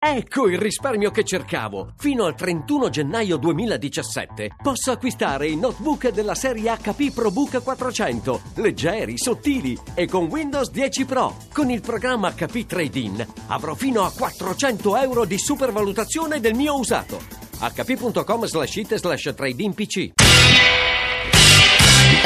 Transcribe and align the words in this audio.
Ecco 0.00 0.48
il 0.48 0.58
risparmio 0.58 1.10
che 1.10 1.24
cercavo! 1.24 1.94
Fino 1.98 2.24
al 2.24 2.36
31 2.36 2.88
gennaio 2.88 3.36
2017 3.36 4.50
posso 4.62 4.92
acquistare 4.92 5.48
i 5.48 5.56
notebook 5.56 6.10
della 6.10 6.36
serie 6.36 6.72
HP 6.72 7.12
ProBook 7.12 7.60
400, 7.60 8.40
leggeri, 8.54 9.18
sottili 9.18 9.76
e 9.94 10.06
con 10.06 10.26
Windows 10.26 10.70
10 10.70 11.04
Pro. 11.04 11.34
Con 11.52 11.68
il 11.70 11.80
programma 11.80 12.32
HP 12.32 12.64
Trade-in 12.64 13.26
avrò 13.48 13.74
fino 13.74 14.04
a 14.04 14.12
400 14.16 14.96
euro 14.98 15.24
di 15.24 15.36
supervalutazione 15.36 16.38
del 16.38 16.54
mio 16.54 16.78
usato. 16.78 17.20
hp.com 17.58 18.46
slash 18.46 18.76
it 18.76 18.94
slash 18.94 19.34
PC. 19.34 20.12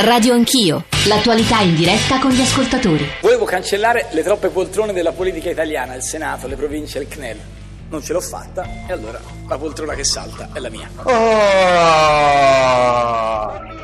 Radio 0.01 0.35
Anch'io, 0.35 0.85
l'attualità 1.07 1.61
in 1.61 1.75
diretta 1.75 2.19
con 2.19 2.33
gli 2.33 2.41
ascoltatori. 2.43 3.07
Volevo 3.23 3.47
cancellare 3.47 4.09
le 4.13 4.23
troppe 4.23 4.49
poltrone 4.51 4.93
della 4.93 5.13
politica 5.13 5.49
italiana, 5.49 5.95
il 5.95 6.03
Senato, 6.03 6.47
le 6.47 6.57
province 6.57 6.99
e 6.99 7.03
il 7.03 7.09
CNEL 7.09 7.61
non 7.93 8.03
ce 8.03 8.15
l'ho 8.15 8.21
fatta 8.23 8.67
e 8.89 8.93
allora 8.93 9.21
la 9.47 9.59
poltrona 9.59 9.93
che 9.93 10.03
salta 10.03 10.49
è 10.55 10.59
la 10.59 10.71
mia. 10.71 10.89
Oh, 11.03 11.13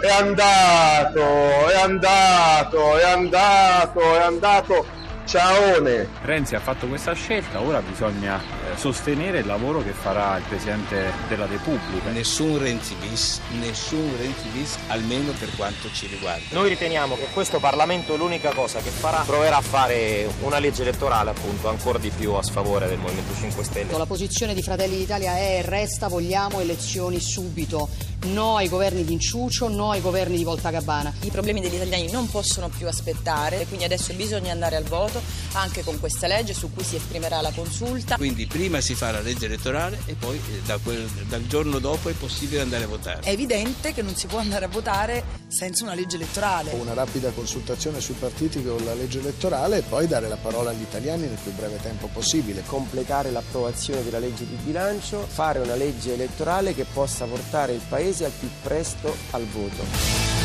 è 0.00 0.10
andato, 0.10 1.20
è 1.68 1.76
andato, 1.76 2.96
è 2.96 3.04
andato, 3.04 4.00
è 4.00 4.20
andato 4.20 4.86
Ciaone. 5.28 6.08
Renzi 6.22 6.54
ha 6.54 6.58
fatto 6.58 6.86
questa 6.86 7.12
scelta, 7.12 7.60
ora 7.60 7.82
bisogna 7.82 8.40
eh, 8.40 8.78
sostenere 8.78 9.40
il 9.40 9.46
lavoro 9.46 9.82
che 9.82 9.92
farà 9.92 10.38
il 10.38 10.44
Presidente 10.48 11.12
della 11.28 11.44
Repubblica. 11.44 12.08
Nessun 12.10 12.58
Renzi 12.58 12.94
bis, 12.94 13.38
nessun 13.60 14.10
Renzi 14.16 14.48
bis, 14.54 14.78
almeno 14.86 15.32
per 15.32 15.54
quanto 15.54 15.90
ci 15.92 16.06
riguarda. 16.06 16.44
Noi 16.52 16.70
riteniamo 16.70 17.14
che 17.16 17.26
questo 17.34 17.58
Parlamento 17.58 18.16
l'unica 18.16 18.54
cosa 18.54 18.78
che 18.78 18.88
farà 18.88 19.22
proverà 19.26 19.58
a 19.58 19.60
fare 19.60 20.26
una 20.40 20.58
legge 20.58 20.80
elettorale 20.80 21.28
appunto 21.28 21.68
ancora 21.68 21.98
di 21.98 22.08
più 22.08 22.32
a 22.32 22.42
sfavore 22.42 22.88
del 22.88 22.96
Movimento 22.96 23.34
5 23.34 23.64
Stelle. 23.64 23.98
La 23.98 24.06
posizione 24.06 24.54
di 24.54 24.62
Fratelli 24.62 24.96
d'Italia 24.96 25.36
è 25.36 25.58
e 25.58 25.62
resta 25.62 26.08
vogliamo 26.08 26.60
elezioni 26.60 27.20
subito. 27.20 27.88
No 28.26 28.56
ai 28.56 28.68
governi 28.68 29.04
di 29.04 29.12
inciucio, 29.12 29.68
no 29.68 29.90
ai 29.90 30.00
governi 30.00 30.36
di 30.36 30.44
Volta 30.44 30.70
Gabbana. 30.70 31.12
I 31.22 31.30
problemi 31.30 31.60
degli 31.60 31.74
italiani 31.74 32.10
non 32.10 32.28
possono 32.28 32.68
più 32.68 32.88
aspettare, 32.88 33.64
quindi 33.66 33.84
adesso 33.84 34.12
bisogna 34.14 34.52
andare 34.52 34.76
al 34.76 34.84
voto 34.84 35.17
anche 35.52 35.82
con 35.84 35.98
questa 35.98 36.26
legge 36.26 36.54
su 36.54 36.72
cui 36.72 36.84
si 36.84 36.96
esprimerà 36.96 37.40
la 37.40 37.52
consulta. 37.52 38.16
Quindi 38.16 38.46
prima 38.46 38.80
si 38.80 38.94
fa 38.94 39.10
la 39.10 39.20
legge 39.20 39.46
elettorale 39.46 40.00
e 40.06 40.14
poi 40.14 40.36
eh, 40.36 40.60
da 40.64 40.78
quel, 40.78 41.06
dal 41.28 41.46
giorno 41.46 41.78
dopo 41.78 42.08
è 42.08 42.12
possibile 42.12 42.60
andare 42.60 42.84
a 42.84 42.86
votare. 42.88 43.20
È 43.20 43.30
evidente 43.30 43.92
che 43.92 44.02
non 44.02 44.14
si 44.14 44.26
può 44.26 44.38
andare 44.38 44.64
a 44.64 44.68
votare 44.68 45.24
senza 45.48 45.84
una 45.84 45.94
legge 45.94 46.16
elettorale. 46.16 46.72
Una 46.72 46.94
rapida 46.94 47.30
consultazione 47.30 48.00
sui 48.00 48.14
partiti 48.14 48.62
con 48.62 48.84
la 48.84 48.94
legge 48.94 49.20
elettorale 49.20 49.78
e 49.78 49.82
poi 49.82 50.06
dare 50.06 50.28
la 50.28 50.36
parola 50.36 50.70
agli 50.70 50.82
italiani 50.82 51.26
nel 51.26 51.38
più 51.42 51.52
breve 51.52 51.78
tempo 51.80 52.08
possibile. 52.12 52.62
Completare 52.66 53.30
l'approvazione 53.30 54.04
della 54.04 54.18
legge 54.18 54.46
di 54.46 54.56
bilancio, 54.62 55.26
fare 55.26 55.58
una 55.58 55.74
legge 55.74 56.14
elettorale 56.14 56.74
che 56.74 56.84
possa 56.84 57.24
portare 57.24 57.72
il 57.72 57.82
Paese 57.88 58.24
al 58.24 58.32
più 58.32 58.48
presto 58.62 59.14
al 59.30 59.46
voto. 59.46 60.37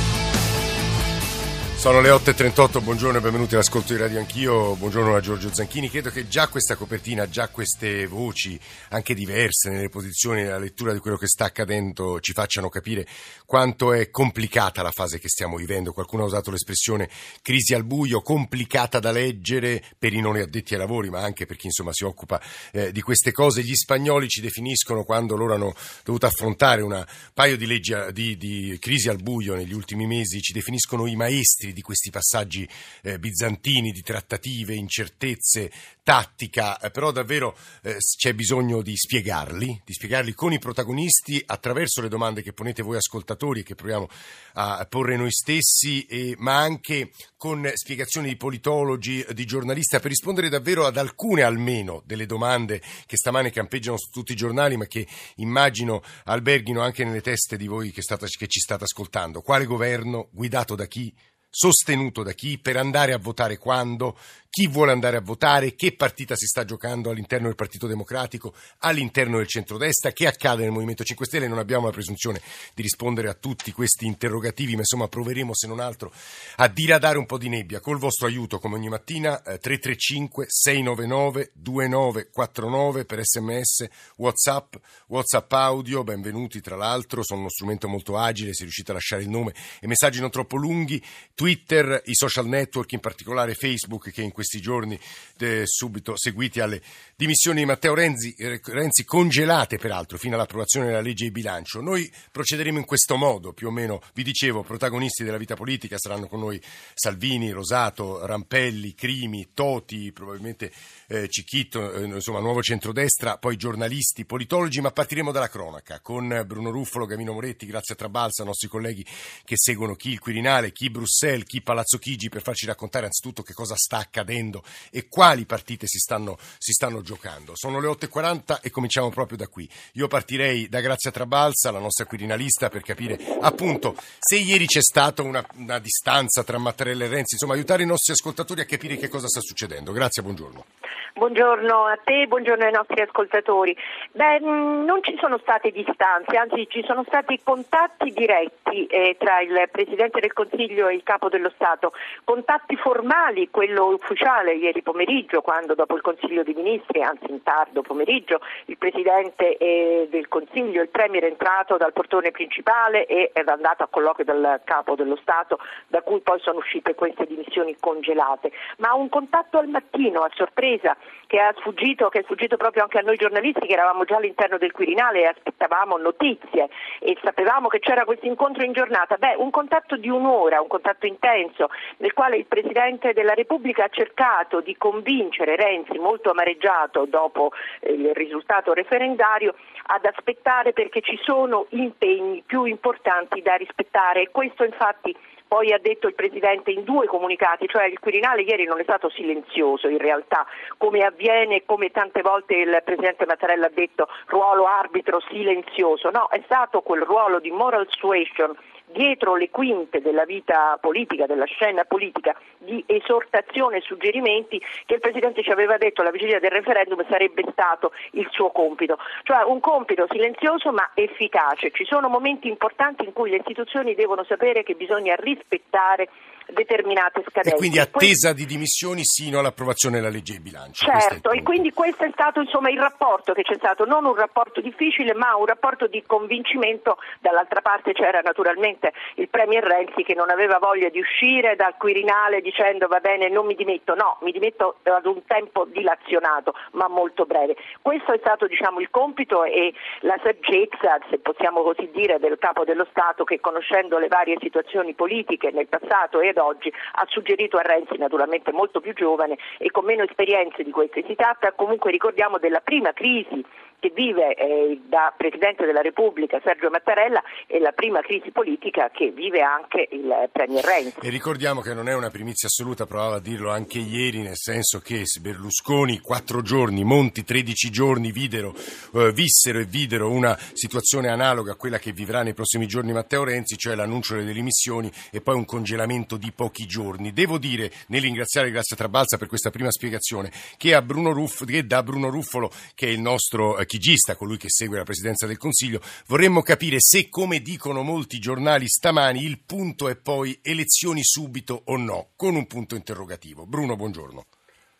Sono 1.83 1.99
le 1.99 2.11
8.38, 2.11 2.81
buongiorno 2.81 3.17
e 3.17 3.21
benvenuti 3.21 3.55
all'ascolto 3.55 3.91
di 3.91 3.99
Radio 3.99 4.17
Anch'io, 4.17 4.73
buongiorno 4.77 5.15
a 5.15 5.19
Giorgio 5.19 5.53
Zanchini. 5.53 5.89
Credo 5.89 6.11
che 6.11 6.29
già 6.29 6.47
questa 6.47 6.77
copertina, 6.77 7.27
già 7.27 7.49
queste 7.49 8.07
voci, 8.07 8.57
anche 8.91 9.13
diverse 9.13 9.69
nelle 9.69 9.89
posizioni, 9.89 10.43
nella 10.43 10.59
lettura 10.59 10.93
di 10.93 10.99
quello 10.99 11.17
che 11.17 11.27
sta 11.27 11.43
accadendo, 11.43 12.21
ci 12.21 12.31
facciano 12.31 12.69
capire 12.69 13.05
quanto 13.45 13.91
è 13.91 14.09
complicata 14.11 14.81
la 14.81 14.91
fase 14.91 15.19
che 15.19 15.27
stiamo 15.27 15.57
vivendo. 15.57 15.91
Qualcuno 15.91 16.23
ha 16.23 16.27
usato 16.27 16.51
l'espressione 16.51 17.09
crisi 17.41 17.73
al 17.73 17.83
buio, 17.83 18.21
complicata 18.21 18.99
da 18.99 19.11
leggere 19.11 19.83
per 19.99 20.13
i 20.13 20.21
non 20.21 20.37
addetti 20.37 20.75
ai 20.75 20.79
lavori, 20.79 21.09
ma 21.09 21.19
anche 21.19 21.45
per 21.45 21.57
chi 21.57 21.65
insomma 21.65 21.91
si 21.91 22.05
occupa 22.05 22.41
eh, 22.71 22.93
di 22.93 23.01
queste 23.01 23.33
cose. 23.33 23.61
Gli 23.61 23.75
spagnoli 23.75 24.29
ci 24.29 24.39
definiscono 24.39 25.03
quando 25.03 25.35
loro 25.35 25.55
hanno 25.55 25.75
dovuto 26.05 26.27
affrontare 26.27 26.81
un 26.81 27.05
paio 27.33 27.57
di, 27.57 27.65
leggi, 27.65 27.93
di, 28.13 28.37
di 28.37 28.77
crisi 28.79 29.09
al 29.09 29.21
buio 29.21 29.53
negli 29.53 29.73
ultimi 29.73 30.07
mesi, 30.07 30.39
ci 30.39 30.53
definiscono 30.53 31.07
i 31.07 31.17
maestri 31.17 31.71
di 31.73 31.81
questi 31.81 32.09
passaggi 32.09 32.67
eh, 33.01 33.19
bizantini, 33.19 33.91
di 33.91 34.01
trattative, 34.01 34.75
incertezze, 34.75 35.71
tattica, 36.03 36.79
eh, 36.79 36.91
però 36.91 37.11
davvero 37.11 37.57
eh, 37.81 37.97
c'è 37.97 38.33
bisogno 38.33 38.81
di 38.81 38.95
spiegarli, 38.95 39.81
di 39.83 39.93
spiegarli 39.93 40.33
con 40.33 40.53
i 40.53 40.59
protagonisti 40.59 41.41
attraverso 41.45 42.01
le 42.01 42.09
domande 42.09 42.41
che 42.41 42.53
ponete 42.53 42.83
voi 42.83 42.97
ascoltatori 42.97 43.61
e 43.61 43.63
che 43.63 43.75
proviamo 43.75 44.07
a 44.53 44.85
porre 44.89 45.17
noi 45.17 45.31
stessi, 45.31 46.05
e, 46.05 46.35
ma 46.37 46.57
anche 46.57 47.11
con 47.37 47.69
spiegazioni 47.73 48.29
di 48.29 48.35
politologi, 48.37 49.25
di 49.33 49.45
giornalisti, 49.45 49.99
per 49.99 50.09
rispondere 50.09 50.49
davvero 50.49 50.85
ad 50.85 50.97
alcune 50.97 51.41
almeno 51.41 52.03
delle 52.05 52.25
domande 52.25 52.81
che 53.05 53.17
stamane 53.17 53.51
campeggiano 53.51 53.97
su 53.97 54.09
tutti 54.11 54.33
i 54.33 54.35
giornali, 54.35 54.77
ma 54.77 54.85
che 54.85 55.07
immagino 55.37 56.03
alberghino 56.25 56.81
anche 56.81 57.03
nelle 57.03 57.21
teste 57.21 57.57
di 57.57 57.67
voi 57.67 57.91
che, 57.91 58.01
state, 58.01 58.27
che 58.27 58.47
ci 58.47 58.59
state 58.59 58.83
ascoltando. 58.83 59.41
Quale 59.41 59.65
governo? 59.65 60.29
Guidato 60.31 60.75
da 60.75 60.85
chi? 60.85 61.13
Sostenuto 61.55 62.23
da 62.23 62.31
chi, 62.31 62.57
per 62.57 62.77
andare 62.77 63.13
a 63.13 63.19
votare 63.19 63.59
quando, 63.59 64.17
chi 64.53 64.67
vuole 64.67 64.91
andare 64.91 65.17
a 65.17 65.21
votare, 65.21 65.73
che 65.73 65.95
partita 65.95 66.35
si 66.35 66.45
sta 66.45 66.63
giocando 66.63 67.09
all'interno 67.09 67.47
del 67.47 67.55
Partito 67.55 67.87
Democratico, 67.87 68.53
all'interno 68.81 69.37
del 69.37 69.47
centrodestra, 69.47 70.11
che 70.11 70.27
accade 70.27 70.61
nel 70.61 70.71
Movimento 70.71 71.03
5 71.03 71.25
Stelle. 71.25 71.47
Non 71.47 71.57
abbiamo 71.57 71.87
la 71.87 71.91
presunzione 71.91 72.39
di 72.75 72.83
rispondere 72.83 73.29
a 73.29 73.33
tutti 73.33 73.71
questi 73.71 74.05
interrogativi, 74.05 74.73
ma 74.73 74.81
insomma 74.81 75.07
proveremo 75.07 75.55
se 75.55 75.65
non 75.65 75.79
altro 75.79 76.13
a 76.57 76.67
diradare 76.67 77.17
un 77.17 77.25
po' 77.25 77.39
di 77.39 77.49
nebbia 77.49 77.79
col 77.79 77.97
vostro 77.97 78.27
aiuto 78.27 78.59
come 78.59 78.75
ogni 78.75 78.89
mattina 78.89 79.41
eh, 79.41 79.57
335 79.57 80.45
699 80.47 81.51
2949 81.55 83.05
per 83.05 83.25
sms, 83.25 83.87
whatsapp, 84.17 84.75
whatsapp 85.07 85.51
audio, 85.53 86.03
benvenuti 86.03 86.61
tra 86.61 86.75
l'altro, 86.75 87.23
sono 87.23 87.39
uno 87.39 87.49
strumento 87.49 87.87
molto 87.87 88.19
agile, 88.19 88.53
se 88.53 88.61
riuscite 88.61 88.91
a 88.91 88.93
lasciare 88.93 89.23
il 89.23 89.29
nome 89.29 89.55
e 89.79 89.87
messaggi 89.87 90.19
non 90.19 90.29
troppo 90.29 90.57
lunghi, 90.57 91.03
Twitter, 91.33 92.03
i 92.05 92.13
social 92.13 92.45
network, 92.45 92.91
in 92.91 92.99
particolare 92.99 93.55
Facebook 93.55 94.11
che 94.11 94.21
in 94.21 94.29
questo 94.29 94.41
questi 94.43 94.61
giorni 94.61 94.99
eh, 95.39 95.63
subito 95.65 96.15
seguiti 96.15 96.59
alle 96.59 96.81
dimissioni 97.15 97.59
di 97.61 97.65
Matteo 97.65 97.93
Renzi, 97.93 98.33
eh, 98.37 98.59
Renzi, 98.63 99.05
congelate 99.05 99.77
peraltro 99.77 100.17
fino 100.17 100.35
all'approvazione 100.35 100.87
della 100.87 101.01
legge 101.01 101.25
di 101.25 101.31
bilancio. 101.31 101.81
Noi 101.81 102.11
procederemo 102.31 102.77
in 102.77 102.85
questo 102.85 103.15
modo, 103.15 103.53
più 103.53 103.67
o 103.67 103.71
meno, 103.71 104.01
vi 104.13 104.23
dicevo, 104.23 104.63
protagonisti 104.63 105.23
della 105.23 105.37
vita 105.37 105.55
politica 105.55 105.97
saranno 105.97 106.27
con 106.27 106.39
noi 106.39 106.61
Salvini, 106.93 107.51
Rosato, 107.51 108.25
Rampelli, 108.25 108.93
Crimi, 108.93 109.49
Toti, 109.53 110.11
probabilmente 110.11 110.71
eh, 111.07 111.27
Cicchitto, 111.29 111.93
eh, 111.93 112.03
insomma 112.05 112.39
nuovo 112.39 112.61
centrodestra, 112.61 113.37
poi 113.37 113.55
giornalisti, 113.55 114.25
politologi, 114.25 114.81
ma 114.81 114.91
partiremo 114.91 115.31
dalla 115.31 115.49
cronaca 115.49 115.99
con 116.01 116.43
Bruno 116.45 116.69
Ruffolo, 116.69 117.05
Gavino 117.05 117.33
Moretti, 117.33 117.65
grazie 117.65 117.95
a 117.95 117.97
Trabalza, 117.97 118.43
nostri 118.43 118.67
colleghi 118.67 119.05
che 119.43 119.55
seguono 119.57 119.95
chi 119.95 120.11
il 120.11 120.19
Quirinale, 120.19 120.71
chi 120.71 120.89
Bruxelles, 120.89 121.45
chi 121.45 121.61
Palazzo 121.61 121.97
Chigi 121.97 122.29
per 122.29 122.41
farci 122.41 122.65
raccontare 122.65 123.05
anzitutto 123.05 123.43
che 123.43 123.53
cosa 123.53 123.75
sta 123.75 123.97
accadendo 123.97 124.32
accadendo 124.33 124.63
e 124.91 125.07
quali 125.07 125.45
partite 125.45 125.87
si 125.87 125.99
stanno, 125.99 126.37
si 126.57 126.71
stanno 126.71 127.01
giocando. 127.01 127.53
Sono 127.55 127.79
le 127.79 127.87
8.40 127.87 128.59
e 128.61 128.71
cominciamo 128.71 129.09
proprio 129.09 129.37
da 129.37 129.47
qui. 129.47 129.69
Io 129.93 130.07
partirei 130.07 130.67
da 130.67 130.81
Grazia 130.81 131.11
Trabalza, 131.11 131.71
la 131.71 131.79
nostra 131.79 132.05
quirinalista, 132.05 132.69
per 132.69 132.81
capire 132.81 133.17
appunto 133.41 133.95
se 134.19 134.37
ieri 134.37 134.65
c'è 134.65 134.81
stata 134.81 135.21
una, 135.21 135.43
una 135.57 135.79
distanza 135.79 136.43
tra 136.43 136.57
Mattarella 136.57 137.05
e 137.05 137.07
Renzi, 137.07 137.35
insomma 137.35 137.53
aiutare 137.53 137.83
i 137.83 137.87
nostri 137.87 138.13
ascoltatori 138.13 138.61
a 138.61 138.65
capire 138.65 138.97
che 138.97 139.07
cosa 139.07 139.27
sta 139.27 139.39
succedendo. 139.41 139.91
Grazie, 139.91 140.23
buongiorno. 140.23 140.65
Buongiorno 141.13 141.85
a 141.85 141.99
te, 142.03 142.25
buongiorno 142.25 142.65
ai 142.65 142.71
nostri 142.71 142.99
ascoltatori. 143.01 143.77
Beh, 144.13 144.41
mm, 144.41 144.83
non 144.83 145.03
ci 145.03 145.15
sono 145.19 145.37
state 145.37 145.69
distanze, 145.69 146.35
anzi 146.35 146.67
ci 146.67 146.83
sono 146.83 147.03
stati 147.05 147.39
contatti 147.43 148.11
diretti 148.11 148.87
eh, 148.87 149.15
tra 149.19 149.39
il 149.41 149.69
Presidente 149.71 150.19
del 150.19 150.33
Consiglio 150.33 150.87
e 150.87 150.95
il 150.95 151.03
Capo 151.03 151.29
dello 151.29 151.51
Stato, 151.53 151.93
contatti 152.23 152.75
formali, 152.77 153.49
quello 153.51 153.93
ufficiale 153.93 154.22
ieri 154.55 154.81
pomeriggio, 154.81 155.41
quando 155.41 155.75
dopo 155.75 155.95
il 155.95 156.01
Consiglio 156.01 156.43
dei 156.43 156.53
Ministri, 156.53 157.01
anzi 157.01 157.29
in 157.29 157.43
tardo 157.43 157.81
pomeriggio, 157.81 158.39
il 158.65 158.77
Presidente 158.77 159.57
eh, 159.57 160.07
del 160.09 160.29
Consiglio, 160.29 160.81
il 160.81 160.87
Premier 160.87 161.23
è 161.23 161.27
entrato 161.27 161.75
dal 161.75 161.91
portone 161.91 162.31
principale 162.31 163.05
e 163.05 163.31
è 163.33 163.43
andato 163.45 163.83
a 163.83 163.87
colloquio 163.89 164.25
dal 164.25 164.61
Capo 164.63 164.95
dello 164.95 165.17
Stato, 165.17 165.59
da 165.87 166.01
cui 166.01 166.21
poi 166.21 166.39
sono 166.39 166.59
uscite 166.59 166.95
queste 166.95 167.25
dimissioni 167.25 167.75
congelate. 167.79 168.51
Ma 168.77 168.93
un 168.93 169.09
contatto 169.09 169.57
al 169.57 169.67
mattino, 169.67 170.21
a 170.21 170.29
sorpresa, 170.33 170.95
che 171.27 171.39
sfuggito, 171.57 172.07
che 172.09 172.19
è 172.19 172.23
sfuggito 172.23 172.55
proprio 172.55 172.83
anche 172.83 172.99
a 172.99 173.01
noi 173.01 173.17
giornalisti 173.17 173.67
che 173.67 173.73
eravamo 173.73 174.05
già 174.05 174.17
all'interno 174.17 174.57
del 174.57 174.71
Quirinale 174.71 175.21
e 175.21 175.25
aspettavamo 175.25 175.97
notizie 175.97 176.69
e 176.99 177.17
sapevamo 177.21 177.67
che 177.67 177.79
c'era 177.79 178.05
questo 178.05 178.25
incontro 178.25 178.63
in 178.63 178.71
giornata. 178.71 179.17
Beh, 179.17 179.35
un 179.37 179.49
contatto 179.49 179.97
di 179.97 180.09
un'ora, 180.09 180.61
un 180.61 180.67
contatto 180.67 181.05
intenso, 181.05 181.69
nel 181.97 182.13
quale 182.13 182.37
il 182.37 182.45
Presidente 182.45 183.11
della 183.13 183.33
Repubblica 183.33 183.83
ha 183.83 183.89
cercato 183.89 184.12
di 184.61 184.77
convincere 184.77 185.55
Renzi, 185.55 185.97
molto 185.97 186.29
amareggiato 186.29 187.05
dopo 187.05 187.51
eh, 187.79 187.93
il 187.93 188.11
risultato 188.13 188.73
referendario, 188.73 189.55
ad 189.87 190.05
aspettare 190.05 190.71
perché 190.71 191.01
ci 191.01 191.19
sono 191.23 191.65
impegni 191.69 192.43
più 192.45 192.65
importanti 192.65 193.41
da 193.41 193.55
rispettare. 193.55 194.29
Questo 194.29 194.63
infatti 194.63 195.15
poi 195.53 195.71
ha 195.71 195.77
detto 195.77 196.07
il 196.07 196.15
Presidente 196.15 196.71
in 196.71 196.83
due 196.83 197.05
comunicati, 197.05 197.67
cioè 197.67 197.85
il 197.85 197.99
Quirinale 197.99 198.41
ieri 198.41 198.65
non 198.65 198.79
è 198.79 198.83
stato 198.83 199.09
silenzioso 199.09 199.87
in 199.87 199.99
realtà, 199.99 200.47
come 200.77 201.01
avviene, 201.01 201.63
come 201.65 201.91
tante 201.91 202.21
volte 202.21 202.55
il 202.55 202.81
Presidente 202.83 203.25
Mattarella 203.27 203.67
ha 203.67 203.71
detto, 203.71 204.07
ruolo 204.27 204.65
arbitro 204.65 205.19
silenzioso, 205.29 206.09
no, 206.09 206.27
è 206.29 206.41
stato 206.45 206.81
quel 206.81 207.01
ruolo 207.01 207.39
di 207.39 207.51
moral 207.51 207.85
suasion 207.89 208.55
dietro 208.85 209.35
le 209.35 209.49
quinte 209.49 210.01
della 210.01 210.25
vita 210.25 210.77
politica, 210.79 211.25
della 211.25 211.45
scena 211.45 211.83
politica, 211.83 212.35
di 212.57 212.83
esortazione 212.87 213.77
e 213.77 213.81
suggerimenti 213.81 214.61
che 214.85 214.95
il 214.95 214.99
Presidente 214.99 215.43
ci 215.43 215.51
aveva 215.51 215.77
detto 215.77 216.01
alla 216.01 216.11
vigilia 216.11 216.39
del 216.39 216.51
referendum 216.51 217.03
sarebbe 217.09 217.43
stato 217.51 217.91
il 218.11 218.27
suo 218.31 218.51
compito. 218.51 218.97
Cioè 219.23 219.43
un 219.43 219.59
compito 219.59 220.05
silenzioso 220.09 220.71
ma 220.71 220.91
efficace. 220.93 221.71
Ci 221.71 221.85
sono 221.85 222.07
momenti 222.07 222.47
importanti 222.47 223.03
in 223.05 223.13
cui 223.13 223.29
le 223.29 223.37
istituzioni 223.37 223.95
devono 223.95 224.23
sapere 224.23 224.63
che 224.63 224.75
bisogna 224.75 225.15
rispettare 225.15 226.09
determinate 226.47 227.23
scadenze. 227.27 227.55
E 227.55 227.57
quindi 227.57 227.79
attesa 227.79 228.33
di 228.33 228.45
dimissioni 228.45 229.03
sino 229.03 229.39
all'approvazione 229.39 229.97
della 229.97 230.09
legge 230.09 230.33
di 230.33 230.39
bilancio. 230.39 230.85
Certo, 230.85 231.31
e 231.31 231.41
quindi 231.43 231.71
questo 231.71 232.03
è 232.03 232.09
stato 232.11 232.41
insomma, 232.41 232.69
il 232.69 232.79
rapporto 232.79 233.33
che 233.33 233.43
c'è 233.43 233.55
stato, 233.55 233.85
non 233.85 234.05
un 234.05 234.15
rapporto 234.15 234.61
difficile 234.61 235.13
ma 235.13 235.35
un 235.35 235.45
rapporto 235.45 235.87
di 235.87 236.03
convincimento, 236.05 236.97
dall'altra 237.19 237.61
parte 237.61 237.93
c'era 237.93 238.21
naturalmente 238.21 238.91
il 239.15 239.29
Premier 239.29 239.63
Renzi 239.63 240.03
che 240.03 240.13
non 240.13 240.29
aveva 240.29 240.57
voglia 240.59 240.89
di 240.89 240.99
uscire 240.99 241.55
dal 241.55 241.75
Quirinale 241.77 242.41
dicendo 242.41 242.87
va 242.87 242.99
bene 242.99 243.29
non 243.29 243.45
mi 243.45 243.55
dimetto, 243.55 243.95
no, 243.95 244.17
mi 244.21 244.31
dimetto 244.31 244.77
ad 244.83 245.05
un 245.05 245.25
tempo 245.25 245.65
dilazionato 245.65 246.53
ma 246.71 246.87
molto 246.87 247.25
breve. 247.25 247.55
Questo 247.81 248.13
è 248.13 248.17
stato 248.19 248.47
diciamo, 248.47 248.79
il 248.79 248.89
compito 248.89 249.43
e 249.43 249.73
la 250.01 250.19
saggezza, 250.23 250.99
se 251.09 251.19
possiamo 251.19 251.61
così 251.63 251.89
dire, 251.93 252.19
del 252.19 252.37
Capo 252.37 252.63
dello 252.63 252.87
Stato 252.89 253.23
che 253.23 253.39
conoscendo 253.39 253.97
le 253.97 254.07
varie 254.07 254.37
situazioni 254.39 254.93
politiche 254.93 255.51
nel 255.51 255.67
passato 255.67 256.19
e 256.19 256.32
ad 256.33 256.37
oggi 256.37 256.71
ha 256.93 257.05
suggerito 257.07 257.57
a 257.57 257.61
Renzi, 257.61 257.97
naturalmente 257.97 258.51
molto 258.51 258.81
più 258.81 258.93
giovane 258.93 259.37
e 259.57 259.71
con 259.71 259.85
meno 259.85 260.03
esperienze 260.03 260.63
di 260.63 260.71
queste. 260.71 261.03
Si 261.07 261.15
tratta 261.15 261.53
comunque, 261.53 261.91
ricordiamo, 261.91 262.37
della 262.37 262.59
prima 262.59 262.91
crisi 262.91 263.45
che 263.83 263.91
vive 263.93 264.33
eh, 264.35 264.79
da 264.87 265.13
Presidente 265.17 265.65
della 265.65 265.81
Repubblica 265.81 266.39
Sergio 266.41 266.69
Mattarella 266.69 267.21
e 267.47 267.59
la 267.59 267.73
prima 267.73 267.99
crisi 267.99 268.31
politica 268.31 268.89
che 268.89 269.11
vive 269.11 269.41
anche 269.41 269.89
il 269.91 270.29
Premier 270.31 270.63
Renzi. 270.63 270.99
E 271.01 271.09
ricordiamo 271.09 271.59
che 271.59 271.73
non 271.73 271.89
è 271.89 271.93
una 271.93 272.09
primizia 272.09 272.47
assoluta, 272.47 272.85
provava 272.85 273.15
a 273.15 273.19
dirlo 273.19 273.51
anche 273.51 273.79
ieri, 273.79 274.21
nel 274.21 274.37
senso 274.37 274.79
che 274.79 275.03
Berlusconi 275.19 275.99
quattro 275.99 276.41
giorni, 276.41 276.85
Monti 276.85 277.25
13 277.25 277.69
giorni 277.71 278.13
videro, 278.13 278.53
eh, 278.93 279.11
vissero 279.11 279.59
e 279.59 279.65
videro 279.65 280.09
una 280.09 280.37
situazione 280.53 281.09
analoga 281.09 281.51
a 281.51 281.55
quella 281.55 281.77
che 281.77 281.91
vivrà 281.91 282.23
nei 282.23 282.33
prossimi 282.33 282.67
giorni 282.67 282.93
Matteo 282.93 283.25
Renzi, 283.25 283.57
cioè 283.57 283.75
l'annuncio 283.75 284.15
delle 284.15 284.31
dimissioni 284.31 284.89
e 285.11 285.19
poi 285.19 285.35
un 285.35 285.43
congelamento 285.43 286.15
di 286.15 286.31
pochi 286.31 286.65
giorni. 286.67 287.11
Devo 287.11 287.37
dire, 287.37 287.69
nel 287.87 288.01
ringraziare 288.01 288.49
Grazia 288.49 288.77
Trabalza 288.77 289.17
per 289.17 289.27
questa 289.27 289.49
prima 289.49 289.71
spiegazione, 289.71 290.31
che, 290.55 290.73
Ruff, 290.79 291.43
che 291.43 291.65
da 291.65 291.83
Bruno 291.83 292.09
Ruffolo, 292.09 292.49
che 292.75 292.87
è 292.87 292.89
il 292.89 293.01
nostro 293.01 293.57
eh, 293.57 293.65
chigista, 293.73 294.15
colui 294.15 294.37
che 294.37 294.49
segue 294.49 294.77
la 294.77 294.83
Presidenza 294.83 295.25
del 295.25 295.39
Consiglio, 295.39 295.79
vorremmo 296.05 296.41
capire 296.41 296.75
se, 296.77 297.09
come 297.09 297.39
dicono 297.39 297.81
molti 297.81 298.19
giornali 298.19 298.67
stamani, 298.67 299.23
il 299.23 299.41
punto 299.43 299.89
è 299.89 299.95
poi 299.95 300.37
elezioni 300.43 301.01
subito 301.01 301.63
o 301.65 301.77
no, 301.77 302.09
con 302.15 302.35
un 302.35 302.45
punto 302.45 302.75
interrogativo. 302.75 303.47
Bruno, 303.47 303.75
buongiorno. 303.75 304.25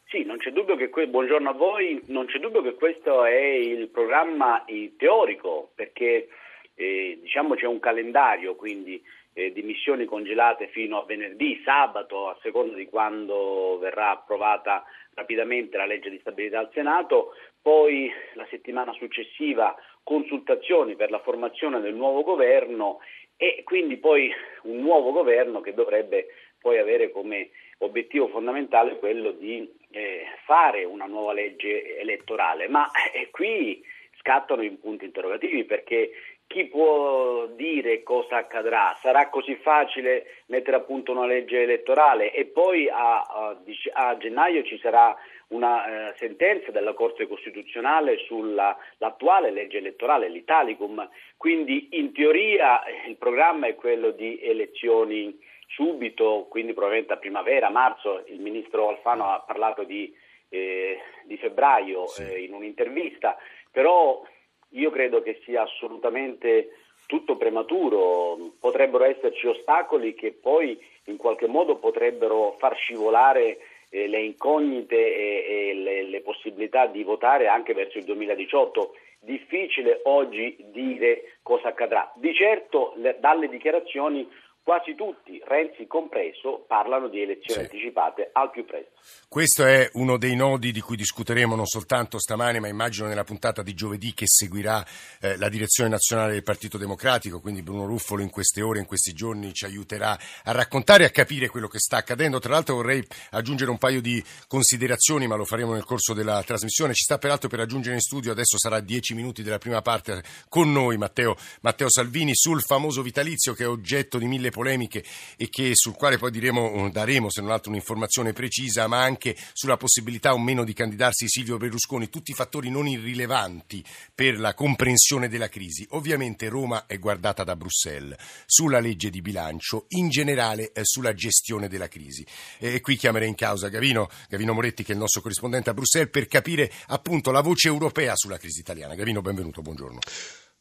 Sì, 0.06 0.24
non 0.25 0.38
c'è 0.38 0.51
dubbio 0.51 0.75
che 0.75 0.90
que- 0.90 1.07
buongiorno 1.07 1.50
a 1.50 1.54
voi, 1.54 2.04
non 2.07 2.28
c'è 2.28 2.38
dubbio 2.38 2.62
che 2.62 2.75
questo 2.75 3.25
è 3.25 3.34
il 3.34 3.88
programma 3.88 4.63
teorico, 4.96 5.72
perché 5.74 6.28
eh, 6.75 7.18
diciamo 7.19 7.56
c'è 7.56 7.66
un 7.66 7.80
calendario, 7.80 8.54
quindi 8.54 9.01
eh, 9.34 9.51
di 9.51 9.63
missioni 9.63 10.06
congelate 10.06 10.68
fino 10.68 11.01
a 11.01 11.06
venerdì, 11.06 11.60
sabato, 11.66 12.30
a 12.30 12.38
seconda 12.44 12.75
di 12.75 12.86
quando 12.86 13.80
verrà 13.80 14.12
approvata 14.12 14.84
rapidamente 15.16 15.78
la 15.78 15.88
legge 15.88 16.12
di 16.12 16.19
stabilità 16.19 16.60
al 16.60 16.69
Senato, 16.74 17.34
poi 17.63 18.12
la 18.33 18.45
settimana 18.50 18.92
successiva 18.94 19.74
consultazioni 20.04 20.95
per 20.95 21.10
la 21.10 21.19
formazione 21.19 21.80
del 21.80 21.95
nuovo 21.95 22.21
governo 22.21 23.00
e 23.38 23.63
quindi 23.63 23.98
poi 23.98 24.31
un 24.63 24.81
nuovo 24.81 25.13
governo 25.13 25.62
che 25.62 25.74
dovrebbe 25.74 26.27
poi 26.60 26.77
avere 26.77 27.10
come 27.10 27.50
obiettivo 27.80 28.27
fondamentale 28.27 28.98
quello 28.98 29.31
di 29.31 29.68
eh, 29.92 30.25
fare 30.45 30.83
una 30.83 31.06
nuova 31.06 31.33
legge 31.33 31.98
elettorale. 31.98 32.68
Ma 32.68 32.89
eh, 33.13 33.30
qui 33.31 33.83
scattano 34.19 34.62
i 34.62 34.71
punti 34.71 35.06
interrogativi 35.06 35.63
perché 35.63 36.12
chi 36.48 36.65
può 36.65 37.48
dire 37.48 38.04
cosa 38.04 38.38
accadrà? 38.38 38.95
Sarà 39.01 39.30
così 39.30 39.56
facile 39.56 40.44
mettere 40.48 40.77
a 40.77 40.81
punto 40.81 41.12
una 41.12 41.25
legge 41.25 41.62
elettorale 41.62 42.31
e 42.33 42.45
poi 42.45 42.89
a, 42.89 43.21
a, 43.21 43.57
a 43.94 44.18
gennaio 44.18 44.63
ci 44.63 44.77
sarà 44.80 45.18
una 45.53 46.09
eh, 46.09 46.13
sentenza 46.17 46.71
della 46.71 46.94
Corte 46.94 47.27
Costituzionale 47.27 48.17
sull'attuale 48.25 49.51
legge 49.51 49.77
elettorale, 49.77 50.27
l'Italicum, 50.27 51.07
quindi 51.38 51.89
in 51.91 52.11
teoria 52.11 52.83
eh, 52.83 53.09
il 53.09 53.17
programma 53.17 53.67
è 53.67 53.75
quello 53.75 54.11
di 54.11 54.39
elezioni 54.41 55.39
subito, 55.67 56.47
quindi 56.50 56.73
probabilmente 56.73 57.13
a 57.13 57.17
primavera, 57.17 57.69
marzo, 57.69 58.23
il 58.27 58.39
ministro 58.39 58.89
Alfano 58.89 59.31
ha 59.31 59.39
parlato 59.39 59.83
di, 59.83 60.13
eh, 60.50 61.00
di 61.25 61.38
febbraio 61.38 62.07
sì. 62.07 62.23
eh, 62.23 62.44
in 62.44 62.53
un'intervista, 62.53 63.38
però 63.71 64.21
io 64.69 64.89
credo 64.89 65.21
che 65.21 65.39
sia 65.44 65.61
assolutamente 65.63 66.77
tutto 67.05 67.38
prematuro, 67.38 68.53
potrebbero 68.59 69.03
esserci 69.03 69.45
ostacoli 69.45 70.15
che 70.15 70.31
poi 70.31 70.79
in 71.05 71.17
qualche 71.17 71.47
modo 71.47 71.75
potrebbero 71.75 72.55
far 72.57 72.75
scivolare 72.75 73.59
eh, 73.94 74.07
le 74.07 74.19
incognite 74.22 74.95
e, 74.95 75.45
e 75.48 75.74
le, 75.75 76.04
le, 76.04 76.22
possibilità 76.22 76.88
di 76.88 77.04
votare 77.04 77.48
anche 77.48 77.74
verso 77.74 78.00
il 78.00 78.06
2018. 78.06 78.95
Difficile 79.19 80.01
oggi 80.06 80.57
dire 80.72 81.38
cosa 81.44 81.69
accadrà. 81.69 82.12
Di 82.16 82.34
certo 82.34 82.94
le, 82.98 83.18
dalle 83.19 83.48
dichiarazioni 83.48 84.28
quasi 84.63 84.95
tutti, 84.95 85.42
Renzi 85.45 85.86
compreso, 85.88 86.63
parlano 86.68 87.10
di 87.10 87.21
elezioni 87.21 87.65
sì. 87.65 87.69
anticipate 87.69 88.30
al 88.31 88.50
più 88.50 88.63
presto. 88.65 88.92
Questo 89.27 89.65
è 89.65 89.89
uno 89.94 90.18
dei 90.18 90.36
nodi 90.36 90.71
di 90.71 90.80
cui 90.80 90.95
discuteremo 90.95 91.56
non 91.56 91.65
soltanto 91.65 92.18
stamane, 92.18 92.62
ma 92.62 92.69
immagino 92.69 93.07
nella 93.07 93.25
puntata 93.25 93.62
di 93.62 93.74
giovedì 93.74 94.13
che 94.13 94.25
seguirà 94.25 94.86
eh, 95.19 95.36
la 95.38 95.50
direzione 95.50 95.89
nazionale 95.89 96.31
del 96.31 96.44
Partito 96.44 96.77
Democratico, 96.77 97.42
quindi 97.42 97.62
Bruno 97.62 97.86
Ruffolo 97.86 98.21
in 98.21 98.30
queste 98.30 98.62
ore, 98.62 98.80
in 98.80 98.86
questi 98.86 99.12
giorni 99.12 99.54
ci 99.54 99.65
aiuterà 99.65 100.18
a 100.44 100.51
raccontare 100.51 101.04
e 101.04 101.07
a 101.07 101.10
capire 101.10 101.50
quello 101.50 101.68
che 101.68 101.80
sta 101.80 101.98
accadendo. 101.98 102.39
Tra 102.39 102.54
l'altro 102.54 102.75
vorrei 102.75 103.06
aggiungere 103.31 103.69
un 103.69 103.77
paio 103.77 104.00
di 104.00 104.24
considerazioni, 104.48 105.27
ma 105.27 105.36
lo 105.36 105.45
faremo 105.45 105.74
nel 105.74 105.83
corso 105.83 106.13
della 106.13 106.42
trasmissione. 106.44 106.94
Ci 106.94 107.04
sta 107.04 107.18
peraltro 107.18 107.50
per 107.50 107.60
raggiungere 107.60 107.95
in 107.95 108.01
studio, 108.01 108.31
adesso 108.31 108.57
sarà 108.57 108.80
dieci 108.80 109.13
minuti 109.13 109.44
della 109.44 109.57
prima 109.57 109.81
parte 109.81 110.24
con 110.48 110.72
noi 110.72 110.96
Matteo, 110.98 111.36
Matteo 111.62 111.89
Salvini 111.89 112.34
sul 112.34 112.62
famoso 112.62 113.01
vitalizio 113.01 113.53
che 113.53 113.63
è 113.63 113.67
oggetto 113.67 114.17
di 114.17 114.25
mille 114.25 114.51
polemiche 114.53 115.03
e 115.36 115.50
che, 115.50 115.72
sul 115.74 115.95
quale 115.95 116.17
poi 116.17 116.31
diremo, 116.31 116.89
daremo 116.89 117.29
se 117.29 117.41
non 117.41 117.51
altro 117.51 117.72
un'informazione 117.72 118.31
precisa, 118.31 118.88
ma 118.88 119.01
anche 119.01 119.36
sulla 119.51 119.75
possibilità 119.75 120.33
o 120.33 120.39
meno 120.39 120.63
di 120.63 120.74
candidarsi 120.74 121.27
Silvio 121.27 121.57
Berlusconi, 121.57 122.10
tutti 122.10 122.33
fattori 122.33 122.69
non 122.69 122.88
irrilevanti 122.88 123.83
per 124.13 124.39
la 124.39 124.53
comprensione 124.53 125.27
della 125.27 125.50
crisi. 125.50 125.86
Ovviamente 125.89 126.48
Roma 126.48 126.86
è 126.86 127.00
guardata 127.00 127.43
da 127.43 127.55
Bruxelles 127.55 128.15
sulla 128.45 128.79
legge 128.79 129.10
di 129.10 129.22
bilancio, 129.22 129.86
in 129.89 130.10
generale 130.10 130.72
eh, 130.72 130.81
sulla 130.83 131.13
gestione 131.13 131.67
della 131.67 131.88
crisi. 131.88 132.25
E 132.60 132.79
qui 132.79 132.95
chiamerei 132.95 133.27
in 133.27 133.36
causa 133.36 133.69
Gavino, 133.69 134.10
Gavino 134.29 134.53
Moretti 134.53 134.83
che 134.83 134.91
è 134.91 134.93
il 134.93 135.01
nostro 135.01 135.22
corrispondente 135.22 135.72
a 135.72 135.74
Bruxelles 135.74 136.12
per 136.12 136.27
capire 136.27 136.72
appunto 136.88 137.31
la 137.31 137.41
voce 137.41 137.67
europea 137.67 138.15
sulla 138.15 138.38
crisi 138.38 138.60
italiana. 138.60 138.95
Gavino, 138.95 139.22
benvenuto, 139.22 139.62
buongiorno. 139.62 140.00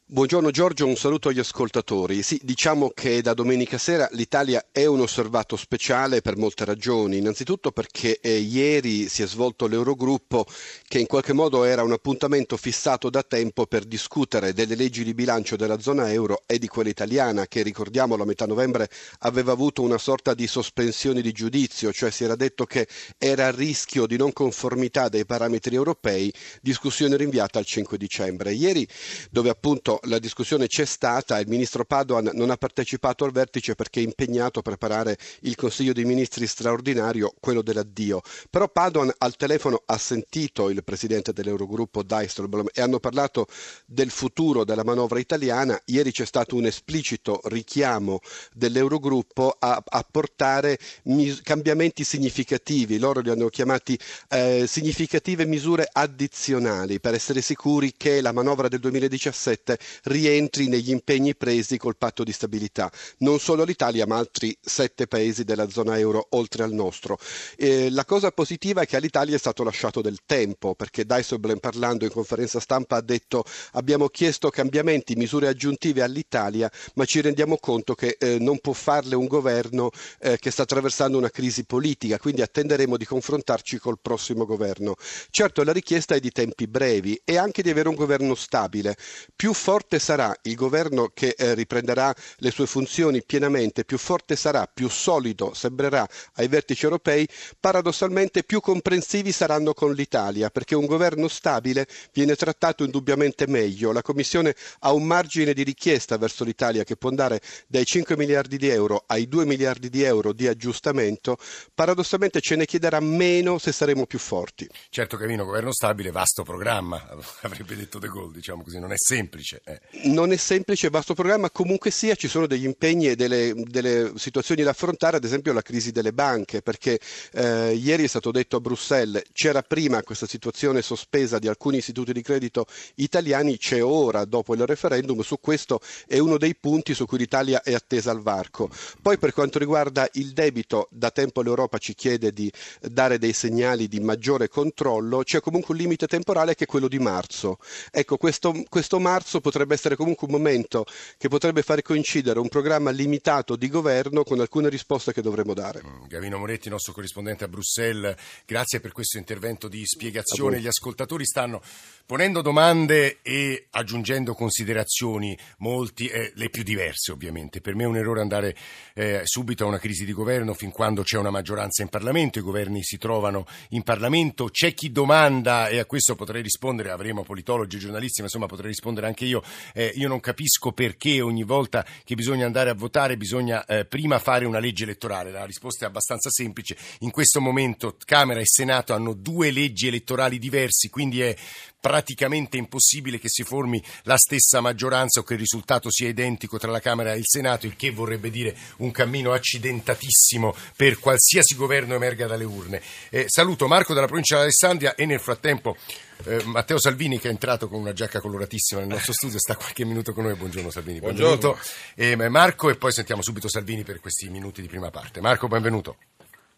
Buongiorno 0.05 0.51
Giorgio, 0.51 0.85
un 0.85 0.97
saluto 0.97 1.29
agli 1.29 1.39
ascoltatori. 1.39 2.23
Sì, 2.23 2.37
diciamo 2.43 2.89
che 2.89 3.21
da 3.21 3.33
domenica 3.33 3.77
sera 3.77 4.07
l'Italia 4.11 4.67
è 4.69 4.85
un 4.85 4.99
osservato 4.99 5.55
speciale 5.55 6.21
per 6.21 6.35
molte 6.35 6.65
ragioni. 6.65 7.17
Innanzitutto 7.17 7.71
perché 7.71 8.19
eh, 8.19 8.37
ieri 8.37 9.07
si 9.07 9.23
è 9.23 9.27
svolto 9.27 9.65
l'Eurogruppo 9.65 10.45
che 10.93 10.99
in 10.99 11.07
qualche 11.07 11.33
modo 11.33 11.63
era 11.63 11.81
un 11.81 11.91
appuntamento 11.91 12.55
fissato 12.55 13.09
da 13.09 13.23
tempo 13.23 13.65
per 13.65 13.83
discutere 13.83 14.53
delle 14.53 14.75
leggi 14.75 15.03
di 15.03 15.15
bilancio 15.15 15.55
della 15.55 15.79
zona 15.79 16.11
euro 16.11 16.43
e 16.45 16.59
di 16.59 16.67
quella 16.67 16.91
italiana 16.91 17.47
che 17.47 17.63
ricordiamolo 17.63 18.21
a 18.21 18.25
metà 18.27 18.45
novembre 18.45 18.87
aveva 19.21 19.53
avuto 19.53 19.81
una 19.81 19.97
sorta 19.97 20.35
di 20.35 20.45
sospensione 20.45 21.21
di 21.21 21.31
giudizio, 21.31 21.91
cioè 21.91 22.11
si 22.11 22.25
era 22.25 22.35
detto 22.35 22.65
che 22.65 22.87
era 23.17 23.47
a 23.47 23.49
rischio 23.51 24.05
di 24.05 24.17
non 24.17 24.33
conformità 24.33 25.09
dei 25.09 25.25
parametri 25.25 25.73
europei, 25.73 26.31
discussione 26.61 27.17
rinviata 27.17 27.57
al 27.57 27.65
5 27.65 27.97
dicembre. 27.97 28.53
Ieri 28.53 28.87
dove 29.31 29.49
appunto 29.49 29.99
la 30.03 30.19
discussione 30.19 30.67
c'è 30.67 30.85
stata, 30.85 31.39
il 31.39 31.47
ministro 31.47 31.85
Padoan 31.85 32.29
non 32.35 32.51
ha 32.51 32.55
partecipato 32.55 33.25
al 33.25 33.31
vertice 33.31 33.73
perché 33.73 33.99
è 33.99 34.03
impegnato 34.03 34.59
a 34.59 34.61
preparare 34.61 35.17
il 35.39 35.55
Consiglio 35.55 35.93
dei 35.93 36.05
Ministri 36.05 36.45
straordinario, 36.45 37.33
quello 37.39 37.63
dell'addio. 37.63 38.21
Però 38.47 38.69
Padoan 38.69 39.11
al 39.17 39.35
telefono 39.35 39.81
ha 39.87 39.97
sentito 39.97 40.69
il 40.69 40.81
presidente 40.83 41.33
dell'Eurogruppo 41.33 42.03
Dijsselbloem 42.03 42.67
e 42.73 42.81
hanno 42.81 42.99
parlato 42.99 43.47
del 43.85 44.09
futuro 44.09 44.63
della 44.63 44.83
manovra 44.83 45.19
italiana. 45.19 45.79
Ieri 45.85 46.11
c'è 46.11 46.25
stato 46.25 46.55
un 46.55 46.65
esplicito 46.65 47.41
richiamo 47.45 48.19
dell'Eurogruppo 48.53 49.55
a, 49.59 49.81
portare 50.09 50.77
mis- 51.03 51.41
cambiamenti 51.41 52.03
significativi, 52.03 52.97
loro 52.99 53.19
li 53.21 53.29
hanno 53.29 53.47
chiamati 53.49 53.97
eh, 54.29 54.65
significative 54.67 55.45
misure 55.45 55.87
addizionali 55.91 56.99
per 56.99 57.13
essere 57.13 57.41
sicuri 57.41 57.93
che 57.95 58.21
la 58.21 58.31
manovra 58.31 58.67
del 58.67 58.79
2017 58.79 59.77
rientri 60.03 60.67
negli 60.67 60.89
impegni 60.91 61.35
presi 61.35 61.77
col 61.77 61.97
patto 61.97 62.23
di 62.23 62.31
stabilità, 62.31 62.91
non 63.19 63.39
solo 63.39 63.63
l'Italia 63.63 64.05
ma 64.05 64.17
altri 64.17 64.55
sette 64.61 65.07
paesi 65.07 65.43
della 65.43 65.69
zona 65.69 65.97
euro 65.97 66.27
oltre 66.31 66.63
al 66.63 66.73
nostro. 66.73 67.17
Eh, 67.57 67.89
la 67.89 68.05
cosa 68.05 68.31
positiva 68.31 68.81
è 68.81 68.85
che 68.85 68.95
all'Italia 68.97 69.35
è 69.35 69.39
stato 69.39 69.63
lasciato 69.63 70.01
del 70.01 70.19
tempo 70.25 70.72
perché 70.75 71.05
Dijsselbloem 71.05 71.59
parlando 71.59 72.05
in 72.05 72.11
conferenza 72.11 72.59
stampa 72.59 72.97
ha 72.97 73.01
detto 73.01 73.43
abbiamo 73.73 74.07
chiesto 74.07 74.49
cambiamenti, 74.49 75.15
misure 75.15 75.47
aggiuntive 75.47 76.01
all'Italia 76.01 76.69
ma 76.95 77.05
ci 77.05 77.21
rendiamo 77.21 77.57
conto 77.57 77.95
che 77.95 78.17
eh, 78.19 78.37
non 78.39 78.59
può 78.59 78.73
farle 78.73 79.15
un 79.15 79.27
governo 79.27 79.89
eh, 80.19 80.37
che 80.37 80.51
sta 80.51 80.63
attraversando 80.63 81.17
una 81.17 81.29
crisi 81.29 81.65
politica, 81.65 82.17
quindi 82.17 82.41
attenderemo 82.41 82.97
di 82.97 83.05
confrontarci 83.05 83.77
col 83.77 83.99
prossimo 84.01 84.45
governo. 84.45 84.95
Certo 85.29 85.63
la 85.63 85.71
richiesta 85.71 86.15
è 86.15 86.19
di 86.19 86.31
tempi 86.31 86.67
brevi 86.67 87.19
e 87.23 87.37
anche 87.37 87.61
di 87.61 87.69
avere 87.69 87.89
un 87.89 87.95
governo 87.95 88.35
stabile. 88.35 88.95
Più 89.35 89.53
forte 89.53 89.99
sarà 89.99 90.35
il 90.43 90.55
governo 90.55 91.11
che 91.13 91.35
eh, 91.37 91.53
riprenderà 91.53 92.13
le 92.37 92.51
sue 92.51 92.65
funzioni 92.65 93.23
pienamente, 93.23 93.85
più 93.85 93.97
forte 93.97 94.35
sarà, 94.35 94.69
più 94.71 94.89
solido 94.89 95.53
sembrerà 95.53 96.07
ai 96.35 96.47
vertici 96.47 96.83
europei, 96.83 97.27
paradossalmente 97.59 98.43
più 98.43 98.59
comprensivi 98.59 99.31
saranno 99.31 99.73
con 99.73 99.93
l'Italia, 99.93 100.49
perché 100.53 100.75
un 100.75 100.85
governo 100.85 101.27
stabile 101.27 101.87
viene 102.13 102.35
trattato 102.35 102.85
indubbiamente 102.85 103.47
meglio. 103.47 103.91
La 103.91 104.03
Commissione 104.03 104.55
ha 104.79 104.93
un 104.93 105.03
margine 105.03 105.53
di 105.53 105.63
richiesta 105.63 106.17
verso 106.17 106.45
l'Italia 106.45 106.85
che 106.85 106.95
può 106.95 107.09
andare 107.09 107.41
dai 107.67 107.85
5 107.85 108.15
miliardi 108.15 108.57
di 108.57 108.69
euro 108.69 109.03
ai 109.07 109.27
2 109.27 109.45
miliardi 109.45 109.89
di 109.89 110.03
euro 110.03 110.31
di 110.31 110.47
aggiustamento, 110.47 111.37
paradossalmente 111.73 112.39
ce 112.39 112.55
ne 112.55 112.65
chiederà 112.65 112.99
meno 112.99 113.57
se 113.57 113.71
saremo 113.71 114.05
più 114.05 114.19
forti. 114.19 114.69
Certo 114.89 115.17
Cavino, 115.17 115.43
governo 115.43 115.73
stabile, 115.73 116.11
vasto 116.11 116.43
programma, 116.43 117.09
avrebbe 117.41 117.75
detto 117.75 117.97
De 117.97 118.07
Gaulle, 118.07 118.33
diciamo 118.33 118.63
così, 118.63 118.79
non 118.79 118.91
è 118.91 118.97
semplice. 118.97 119.61
Eh. 119.65 119.79
Non 120.03 120.31
è 120.31 120.37
semplice, 120.37 120.89
vasto 120.89 121.15
programma, 121.15 121.49
comunque 121.49 121.89
sia 121.89 122.13
ci 122.15 122.27
sono 122.27 122.45
degli 122.45 122.65
impegni 122.65 123.09
e 123.09 123.15
delle, 123.15 123.53
delle 123.55 124.11
situazioni 124.15 124.61
da 124.61 124.69
affrontare, 124.69 125.17
ad 125.17 125.23
esempio 125.23 125.51
la 125.51 125.63
crisi 125.63 125.91
delle 125.91 126.13
banche, 126.13 126.61
perché 126.61 126.99
eh, 127.31 127.73
ieri 127.73 128.03
è 128.03 128.07
stato 128.07 128.29
detto 128.29 128.57
a 128.57 128.59
Bruxelles 128.59 129.23
c'era 129.33 129.61
prima 129.61 130.03
questa 130.03 130.27
situazione 130.43 130.81
sospesa 130.81 131.39
di 131.39 131.47
alcuni 131.47 131.77
istituti 131.77 132.11
di 132.11 132.21
credito 132.21 132.65
italiani, 132.95 133.57
c'è 133.57 133.81
ora 133.81 134.25
dopo 134.25 134.53
il 134.53 134.65
referendum, 134.65 135.21
su 135.21 135.39
questo 135.39 135.79
è 136.05 136.19
uno 136.19 136.37
dei 136.37 136.53
punti 136.53 136.93
su 136.93 137.05
cui 137.05 137.17
l'Italia 137.17 137.61
è 137.63 137.73
attesa 137.73 138.11
al 138.11 138.21
varco. 138.21 138.69
Poi 139.01 139.17
per 139.17 139.31
quanto 139.31 139.57
riguarda 139.57 140.09
il 140.13 140.33
debito, 140.33 140.89
da 140.91 141.11
tempo 141.11 141.41
l'Europa 141.41 141.77
ci 141.77 141.95
chiede 141.95 142.33
di 142.33 142.51
dare 142.81 143.17
dei 143.19 143.31
segnali 143.31 143.87
di 143.87 144.01
maggiore 144.01 144.49
controllo, 144.49 145.23
c'è 145.23 145.39
comunque 145.39 145.73
un 145.73 145.79
limite 145.79 146.07
temporale 146.07 146.55
che 146.55 146.65
è 146.65 146.67
quello 146.67 146.89
di 146.89 146.99
marzo. 146.99 147.57
Ecco, 147.89 148.17
questo, 148.17 148.65
questo 148.67 148.99
marzo 148.99 149.39
potrebbe 149.39 149.75
essere 149.75 149.95
comunque 149.95 150.27
un 150.27 150.33
momento 150.33 150.85
che 151.17 151.29
potrebbe 151.29 151.61
fare 151.61 151.81
coincidere 151.81 152.39
un 152.39 152.49
programma 152.49 152.89
limitato 152.89 153.55
di 153.55 153.69
governo 153.69 154.23
con 154.23 154.41
alcune 154.41 154.67
risposte 154.67 155.13
che 155.13 155.21
dovremo 155.21 155.53
dare. 155.53 155.81
Gavino 156.09 156.37
Moretti, 156.37 156.67
nostro 156.67 156.91
corrispondente 156.91 157.45
a 157.45 157.47
Bruxelles, 157.47 158.15
grazie 158.45 158.81
per 158.81 158.91
questo 158.91 159.17
intervento 159.17 159.69
di 159.69 159.85
spiegazione. 159.85 160.32
Gli 160.59 160.67
ascoltatori 160.67 161.25
stanno 161.25 161.61
ponendo 162.05 162.41
domande 162.41 163.19
e 163.21 163.67
aggiungendo 163.71 164.33
considerazioni, 164.33 165.37
molti, 165.59 166.07
eh, 166.07 166.31
le 166.35 166.49
più 166.49 166.63
diverse 166.63 167.11
ovviamente. 167.11 167.61
Per 167.61 167.75
me 167.75 167.83
è 167.83 167.87
un 167.87 167.95
errore 167.95 168.21
andare 168.21 168.55
eh, 168.93 169.21
subito 169.23 169.63
a 169.63 169.67
una 169.67 169.79
crisi 169.79 170.03
di 170.03 170.11
governo 170.11 170.53
fin 170.53 170.71
quando 170.71 171.03
c'è 171.03 171.17
una 171.17 171.29
maggioranza 171.29 171.81
in 171.81 171.89
Parlamento, 171.89 172.39
i 172.39 172.41
governi 172.41 172.83
si 172.83 172.97
trovano 172.97 173.45
in 173.69 173.83
Parlamento, 173.83 174.49
c'è 174.49 174.73
chi 174.73 174.91
domanda 174.91 175.69
e 175.69 175.79
a 175.79 175.85
questo 175.85 176.15
potrei 176.15 176.41
rispondere, 176.41 176.91
avremo 176.91 177.23
politologi, 177.23 177.79
giornalisti, 177.79 178.19
ma 178.19 178.25
insomma 178.25 178.47
potrei 178.47 178.67
rispondere 178.67 179.07
anche 179.07 179.25
io, 179.25 179.41
eh, 179.73 179.93
io 179.95 180.07
non 180.07 180.19
capisco 180.19 180.73
perché 180.73 181.21
ogni 181.21 181.43
volta 181.43 181.85
che 182.03 182.15
bisogna 182.15 182.45
andare 182.45 182.69
a 182.69 182.73
votare 182.73 183.15
bisogna 183.15 183.63
eh, 183.65 183.85
prima 183.85 184.19
fare 184.19 184.45
una 184.45 184.59
legge 184.59 184.83
elettorale, 184.83 185.31
la 185.31 185.45
risposta 185.45 185.85
è 185.85 185.87
abbastanza 185.87 186.29
semplice, 186.29 186.75
in 186.99 187.11
questo 187.11 187.39
momento 187.39 187.95
Camera 188.03 188.41
e 188.41 188.45
Senato 188.45 188.93
hanno 188.93 189.13
due 189.13 189.51
leggi 189.51 189.87
elettorali 189.87 190.22
diversi, 190.29 190.89
quindi 190.89 191.21
è 191.21 191.35
praticamente 191.83 192.55
impossibile 192.55 193.19
che 193.19 193.27
si 193.27 193.43
formi 193.43 193.83
la 194.03 194.15
stessa 194.15 194.61
maggioranza 194.61 195.19
o 195.19 195.23
che 195.23 195.33
il 195.33 195.39
risultato 195.39 195.91
sia 195.91 196.07
identico 196.07 196.57
tra 196.57 196.71
la 196.71 196.79
Camera 196.79 197.11
e 197.11 197.17
il 197.17 197.25
Senato, 197.25 197.65
il 197.65 197.75
che 197.75 197.91
vorrebbe 197.91 198.29
dire 198.29 198.55
un 198.77 198.89
cammino 198.91 199.33
accidentatissimo 199.33 200.55
per 200.77 200.97
qualsiasi 200.97 201.55
governo 201.55 201.95
emerga 201.95 202.25
dalle 202.25 202.45
urne. 202.45 202.81
Eh, 203.09 203.25
saluto 203.27 203.67
Marco 203.67 203.93
dalla 203.93 204.05
provincia 204.05 204.37
di 204.37 204.43
Alessandria 204.43 204.95
e 204.95 205.05
nel 205.05 205.19
frattempo 205.19 205.75
eh, 206.23 206.41
Matteo 206.45 206.79
Salvini 206.79 207.19
che 207.19 207.27
è 207.27 207.31
entrato 207.31 207.67
con 207.67 207.81
una 207.81 207.91
giacca 207.91 208.21
coloratissima 208.21 208.79
nel 208.79 208.89
nostro 208.89 209.11
studio, 209.11 209.37
sta 209.37 209.57
qualche 209.57 209.83
minuto 209.83 210.13
con 210.13 210.23
noi. 210.23 210.35
Buongiorno 210.35 210.69
Salvini, 210.69 211.01
benvenuto. 211.01 211.59
Eh, 211.95 212.15
Marco 212.15 212.69
e 212.69 212.77
poi 212.77 212.93
sentiamo 212.93 213.21
subito 213.21 213.49
Salvini 213.49 213.83
per 213.83 213.99
questi 213.99 214.29
minuti 214.29 214.61
di 214.61 214.69
prima 214.69 214.89
parte. 214.89 215.19
Marco, 215.19 215.49
benvenuto. 215.49 215.97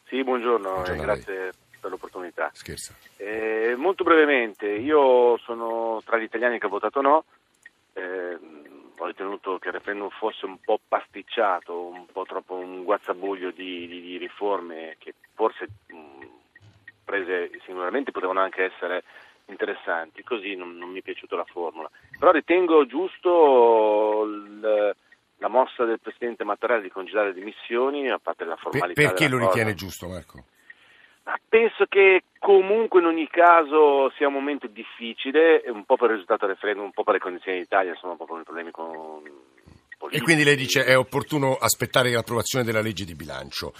Sì, 0.07 0.23
buongiorno, 0.23 0.69
buongiorno 0.69 1.01
grazie 1.01 1.49
per 1.85 1.91
l'opportunità. 1.91 2.49
Scherza. 2.53 2.95
Eh, 3.17 3.75
molto 3.77 4.03
brevemente, 4.03 4.67
io 4.67 5.37
sono 5.37 6.01
tra 6.03 6.17
gli 6.17 6.23
italiani 6.23 6.57
che 6.57 6.65
ha 6.65 6.69
votato 6.69 7.01
no, 7.01 7.25
eh, 7.93 8.37
ho 8.97 9.05
ritenuto 9.05 9.59
che 9.59 9.67
il 9.67 9.73
referendum 9.75 10.09
fosse 10.09 10.45
un 10.45 10.57
po' 10.59 10.79
pasticciato, 10.87 11.87
un 11.87 12.05
po' 12.11 12.23
troppo 12.23 12.55
un 12.55 12.83
guazzabuglio 12.83 13.51
di, 13.51 13.87
di, 13.87 14.01
di 14.01 14.17
riforme 14.17 14.95
che 14.97 15.13
forse 15.35 15.67
mh, 15.87 16.25
prese 17.03 17.51
singolarmente 17.65 18.11
potevano 18.11 18.39
anche 18.39 18.63
essere 18.63 19.03
interessanti, 19.47 20.23
così 20.23 20.55
non, 20.55 20.75
non 20.75 20.89
mi 20.89 20.99
è 20.99 21.03
piaciuta 21.03 21.35
la 21.35 21.45
formula. 21.45 21.89
Però 22.17 22.31
ritengo 22.31 22.87
giusto 22.87 24.23
il, 24.25 24.95
la 25.37 25.47
mossa 25.47 25.85
del 25.85 25.99
Presidente 25.99 26.43
Mattarella 26.43 26.81
di 26.81 26.89
congedare 26.89 27.27
le 27.27 27.35
dimissioni, 27.35 28.09
a 28.09 28.17
parte 28.17 28.43
la 28.43 28.55
formalità. 28.55 28.99
perché 28.99 29.27
lo 29.27 29.37
ritiene 29.37 29.75
giusto 29.75 30.07
Marco? 30.07 30.45
Penso 31.49 31.85
che 31.87 32.23
comunque 32.37 32.99
in 32.99 33.07
ogni 33.07 33.27
caso 33.27 34.11
sia 34.11 34.27
un 34.27 34.33
momento 34.33 34.67
difficile, 34.67 35.63
un 35.67 35.83
po' 35.83 35.95
per 35.95 36.07
il 36.07 36.13
risultato 36.13 36.45
del 36.45 36.55
referendum, 36.55 36.85
un 36.85 36.91
po' 36.91 37.03
per 37.03 37.13
le 37.13 37.19
condizioni 37.19 37.59
d'Italia, 37.59 37.91
insomma 37.91 38.11
un 38.13 38.19
po' 38.19 38.25
per 38.25 38.41
i 38.41 38.43
problemi 38.43 38.71
con... 38.71 39.23
Politici. 40.05 40.21
E 40.21 40.21
quindi 40.21 40.43
lei 40.43 40.55
dice 40.55 40.85
è 40.85 40.97
opportuno 40.97 41.55
aspettare 41.55 42.11
l'approvazione 42.11 42.63
della 42.63 42.81
legge 42.81 43.05
di 43.05 43.15
bilancio. 43.15 43.73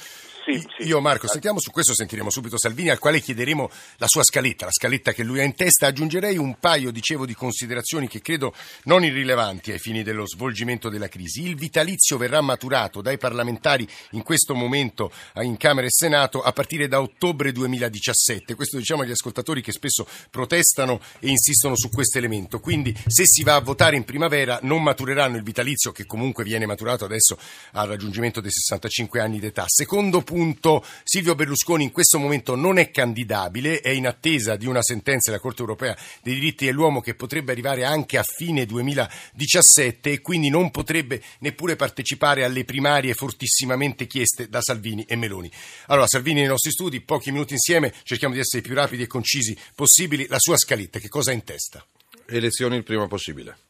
Sì, 0.46 0.60
sì. 0.77 0.88
Io 0.88 1.01
Marco, 1.01 1.27
sentiamo 1.27 1.60
su 1.60 1.72
questo, 1.72 1.96
sentiremo 1.96 2.29
subito 2.29 2.60
Salvini 2.60 2.89
al 2.89 3.00
quale 3.00 3.20
chiederemo 3.20 3.67
la 3.98 4.05
sua 4.08 4.24
scaletta, 4.24 4.65
la 4.65 4.72
scaletta 4.72 5.12
che 5.12 5.24
lui 5.24 5.39
ha 5.39 5.44
in 5.44 5.55
testa. 5.55 5.88
Aggiungerei 5.88 6.38
un 6.38 6.60
paio, 6.60 6.91
dicevo, 6.91 7.25
di 7.25 7.34
considerazioni 7.34 8.08
che 8.08 8.22
credo 8.22 8.53
non 8.84 9.03
irrilevanti 9.03 9.72
ai 9.72 9.79
fini 9.79 10.03
dello 10.03 10.27
svolgimento 10.27 10.89
della 10.89 11.08
crisi. 11.08 11.41
Il 11.41 11.55
vitalizio 11.55 12.17
verrà 12.17 12.41
maturato 12.41 13.01
dai 13.01 13.17
parlamentari 13.17 13.88
in 14.12 14.22
questo 14.22 14.53
momento 14.53 15.12
in 15.41 15.58
Camera 15.58 15.88
e 15.88 15.91
Senato 15.91 16.44
a 16.44 16.51
partire 16.51 16.88
da 16.88 17.01
ottobre 17.01 17.51
2017. 17.51 18.53
Questo 18.53 18.77
diciamo 18.77 19.01
agli 19.01 19.12
ascoltatori 19.12 19.63
che 19.63 19.72
spesso 19.72 20.08
protestano 20.29 21.01
e 21.22 21.29
insistono 21.29 21.75
su 21.75 21.89
questo 21.89 22.20
elemento. 22.20 22.60
Quindi 22.60 22.96
se 23.08 23.25
si 23.25 23.41
va 23.41 23.55
a 23.55 23.62
votare 23.62 23.96
in 23.96 24.03
primavera 24.03 24.60
non 24.62 24.84
matureranno 24.84 25.38
il 25.38 25.44
vitalizio 25.44 25.91
che 25.91 26.05
comunque 26.15 26.45
viene 26.45 26.65
maturato 26.65 27.03
adesso 27.03 27.38
al 27.74 27.89
raggiungimento 27.89 28.39
dei 28.39 28.51
65 28.51 29.19
anni 29.19 29.39
d'età. 29.39 29.65
Secondo 29.67 30.22
punto 30.22 30.84
Silvio 31.03 31.36
Berlusconi 31.36 31.84
in 31.84 31.91
questo 31.91 32.19
momento 32.19 32.55
non 32.55 32.77
è 32.77 32.89
candidabile, 32.89 33.81
è 33.81 33.89
in 33.89 34.07
attesa 34.07 34.55
di 34.55 34.65
una 34.65 34.81
sentenza 34.81 35.29
della 35.29 35.41
Corte 35.41 35.60
europea 35.62 35.95
dei 36.24 36.36
diritti 36.36 36.63
dell'uomo 36.63 37.01
che 37.01 37.15
potrebbe 37.15 37.51
arrivare 37.51 37.84
anche 37.84 38.17
a 38.17 38.24
fine 38.24 38.65
2017 38.65 40.13
e 40.13 40.22
quindi 40.22 40.50
non 40.50 40.72
potrebbe 40.72 41.22
neppure 41.39 41.75
partecipare 41.75 42.45
alle 42.45 42.63
primarie 42.63 43.13
fortissimamente 43.13 44.07
chieste 44.07 44.48
da 44.48 44.62
Salvini 44.62 45.03
e 45.03 45.17
Meloni. 45.17 45.51
Allora, 45.88 46.07
Salvini 46.07 46.39
nei 46.39 46.48
nostri 46.48 46.72
studi, 46.72 47.01
pochi 47.01 47.31
minuti 47.31 47.53
insieme, 47.53 47.93
cerchiamo 48.03 48.34
di 48.34 48.39
essere 48.39 48.60
i 48.60 48.65
più 48.65 48.74
rapidi 48.74 49.03
e 49.03 49.07
concisi 49.07 49.57
possibili. 49.75 50.27
La 50.29 50.39
sua 50.39 50.55
scaletta, 50.55 51.00
che 51.00 51.10
cosa 51.10 51.31
ha 51.31 51.34
in 51.34 51.43
testa? 51.43 51.86
Elezioni 52.27 52.77
il 52.77 52.84
prima 52.84 53.05
possibile. 53.07 53.64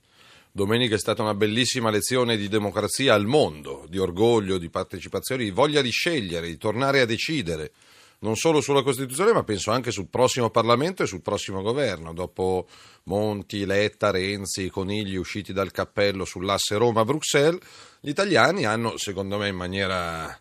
Domenica 0.55 0.95
è 0.95 0.97
stata 0.97 1.21
una 1.21 1.33
bellissima 1.33 1.89
lezione 1.89 2.37
di 2.37 2.47
democrazia 2.47 3.13
al 3.13 3.25
mondo, 3.25 3.85
di 3.89 3.97
orgoglio, 3.97 4.57
di 4.57 4.69
partecipazione, 4.69 5.43
di 5.43 5.51
voglia 5.51 5.81
di 5.81 5.89
scegliere, 5.89 6.47
di 6.47 6.55
tornare 6.55 7.01
a 7.01 7.05
decidere. 7.05 7.73
non 8.19 8.37
solo 8.37 8.61
sulla 8.61 8.81
Costituzione, 8.81 9.33
ma 9.33 9.43
penso 9.43 9.71
anche 9.71 9.91
sul 9.91 10.07
prossimo 10.07 10.49
Parlamento 10.49 11.03
e 11.03 11.07
sul 11.07 11.21
prossimo 11.21 11.61
governo. 11.61 12.13
Dopo 12.13 12.69
Monti, 13.03 13.65
Letta, 13.65 14.11
Renzi, 14.11 14.69
Conigli 14.69 15.17
usciti 15.17 15.51
dal 15.51 15.71
cappello 15.71 16.23
sull'asse 16.23 16.77
Roma-Bruxelles, 16.77 17.59
gli 17.99 18.07
italiani 18.07 18.63
hanno, 18.63 18.95
secondo 18.95 19.37
me, 19.37 19.49
in 19.49 19.57
maniera 19.57 20.39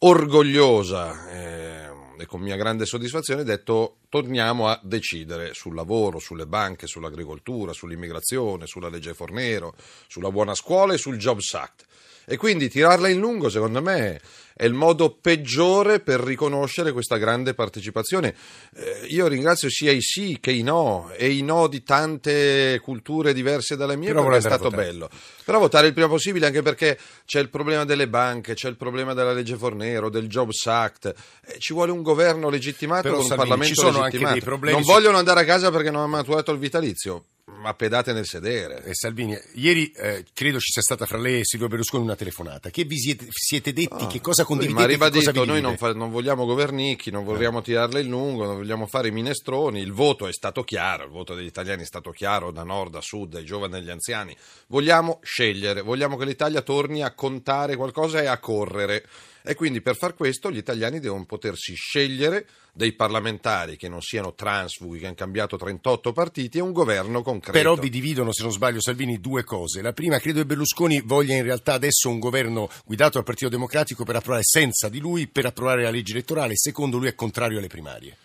orgogliosa 0.00 1.30
eh, 1.30 1.93
e 2.18 2.26
con 2.26 2.40
mia 2.40 2.56
grande 2.56 2.86
soddisfazione 2.86 3.44
detto 3.44 3.98
torniamo 4.08 4.68
a 4.68 4.78
decidere 4.82 5.54
sul 5.54 5.74
lavoro, 5.74 6.18
sulle 6.18 6.46
banche, 6.46 6.86
sull'agricoltura, 6.86 7.72
sull'immigrazione, 7.72 8.66
sulla 8.66 8.88
legge 8.88 9.14
Fornero, 9.14 9.74
sulla 10.06 10.30
buona 10.30 10.54
scuola 10.54 10.94
e 10.94 10.98
sul 10.98 11.16
Jobs 11.16 11.54
Act. 11.54 11.84
E 12.26 12.36
quindi 12.36 12.70
tirarla 12.70 13.08
in 13.08 13.18
lungo, 13.18 13.50
secondo 13.50 13.82
me, 13.82 14.20
è 14.56 14.64
il 14.64 14.72
modo 14.72 15.10
peggiore 15.10 15.98
per 15.98 16.20
riconoscere 16.20 16.92
questa 16.92 17.16
grande 17.16 17.54
partecipazione. 17.54 18.34
Eh, 18.74 19.06
io 19.08 19.26
ringrazio 19.26 19.68
sia 19.68 19.90
i 19.90 20.00
sì 20.00 20.38
che 20.40 20.52
i 20.52 20.62
no, 20.62 21.10
e 21.16 21.30
i 21.32 21.42
no 21.42 21.66
di 21.66 21.82
tante 21.82 22.78
culture 22.80 23.34
diverse 23.34 23.76
dalle 23.76 23.96
mie, 23.96 24.08
Però 24.08 24.22
perché 24.22 24.38
è 24.38 24.40
stato 24.40 24.70
bello. 24.70 25.10
Però 25.44 25.58
votare 25.58 25.88
il 25.88 25.92
prima 25.92 26.08
possibile, 26.08 26.46
anche 26.46 26.62
perché 26.62 26.98
c'è 27.24 27.40
il 27.40 27.50
problema 27.50 27.84
delle 27.84 28.08
banche, 28.08 28.54
c'è 28.54 28.68
il 28.68 28.76
problema 28.76 29.12
della 29.12 29.32
legge 29.32 29.56
Fornero, 29.56 30.08
del 30.08 30.28
Jobs 30.28 30.64
Act. 30.66 31.12
Eh, 31.46 31.58
ci 31.58 31.72
vuole 31.72 31.90
un 31.90 32.02
governo 32.02 32.48
legittimato 32.48 33.02
Però, 33.02 33.14
con 33.14 33.22
un 33.22 33.28
Salvini, 33.28 33.48
Parlamento 33.48 33.74
ci 33.74 33.80
sono 33.80 33.96
anche 34.04 34.18
legittimato. 34.18 34.34
dei 34.34 34.42
problemi 34.42 34.76
non 34.76 34.86
vogliono 34.86 35.18
andare 35.18 35.40
a 35.40 35.44
casa 35.44 35.70
perché 35.70 35.90
non 35.90 36.02
hanno 36.02 36.10
maturato 36.10 36.52
il 36.52 36.58
vitalizio. 36.58 37.24
Ma 37.60 37.74
pedate 37.74 38.12
nel 38.12 38.26
sedere. 38.26 38.84
Eh, 38.84 38.94
Salvini, 38.94 39.38
ieri 39.54 39.90
eh, 39.92 40.24
credo 40.32 40.58
ci 40.58 40.70
sia 40.70 40.82
stata 40.82 41.06
fra 41.06 41.18
lei 41.18 41.40
e 41.40 41.44
Silvio 41.44 41.68
Berlusconi 41.68 42.02
una 42.02 42.16
telefonata. 42.16 42.70
Che 42.70 42.84
vi 42.84 42.98
siete, 42.98 43.26
siete 43.30 43.72
detti? 43.72 44.06
che 44.06 44.20
cosa 44.20 44.44
condividete? 44.44 44.80
ma 44.80 44.88
e 44.88 44.92
ribadito, 44.92 45.44
noi 45.44 45.60
non, 45.60 45.76
fa- 45.76 45.94
non 45.94 46.10
vogliamo 46.10 46.44
governicchi, 46.44 47.10
non 47.10 47.24
vogliamo 47.24 47.62
tirarle 47.62 48.00
in 48.00 48.08
lungo, 48.08 48.44
non 48.44 48.56
vogliamo 48.56 48.86
fare 48.86 49.08
i 49.08 49.12
minestroni. 49.12 49.80
Il 49.80 49.92
voto 49.92 50.26
è 50.26 50.32
stato 50.32 50.62
chiaro, 50.62 51.04
il 51.04 51.10
voto 51.10 51.34
degli 51.34 51.46
italiani 51.46 51.82
è 51.82 51.86
stato 51.86 52.10
chiaro 52.10 52.50
da 52.50 52.64
nord 52.64 52.94
a 52.96 53.00
sud, 53.00 53.30
dai 53.30 53.44
giovani 53.44 53.74
e 53.74 53.78
agli 53.78 53.90
anziani. 53.90 54.36
Vogliamo 54.66 55.20
scegliere, 55.22 55.80
vogliamo 55.80 56.16
che 56.16 56.24
l'Italia 56.24 56.60
torni 56.62 57.02
a 57.02 57.14
contare 57.14 57.76
qualcosa 57.76 58.20
e 58.20 58.26
a 58.26 58.38
correre. 58.38 59.06
E 59.46 59.54
quindi 59.54 59.82
per 59.82 59.94
far 59.94 60.14
questo 60.14 60.50
gli 60.50 60.56
italiani 60.56 61.00
devono 61.00 61.26
potersi 61.26 61.74
scegliere 61.74 62.46
dei 62.72 62.94
parlamentari 62.94 63.76
che 63.76 63.90
non 63.90 64.00
siano 64.00 64.32
transfughi, 64.32 65.00
che 65.00 65.04
hanno 65.04 65.14
cambiato 65.14 65.58
38 65.58 66.12
partiti 66.14 66.56
e 66.56 66.62
un 66.62 66.72
governo 66.72 67.20
concreto. 67.20 67.58
Però 67.58 67.74
vi 67.74 67.90
dividono, 67.90 68.32
se 68.32 68.42
non 68.42 68.52
sbaglio, 68.52 68.80
Salvini, 68.80 69.20
due 69.20 69.44
cose. 69.44 69.82
La 69.82 69.92
prima, 69.92 70.18
credo 70.18 70.38
che 70.38 70.46
Berlusconi 70.46 71.02
voglia 71.04 71.34
in 71.34 71.42
realtà 71.42 71.74
adesso 71.74 72.08
un 72.08 72.20
governo 72.20 72.70
guidato 72.86 73.12
dal 73.18 73.24
Partito 73.24 73.50
Democratico 73.50 74.04
per 74.04 74.16
approvare 74.16 74.44
senza 74.44 74.88
di 74.88 74.98
lui, 74.98 75.26
per 75.26 75.44
approvare 75.44 75.82
la 75.82 75.90
legge 75.90 76.12
elettorale. 76.12 76.56
Secondo 76.56 76.96
lui 76.96 77.08
è 77.08 77.14
contrario 77.14 77.58
alle 77.58 77.66
primarie. 77.66 78.16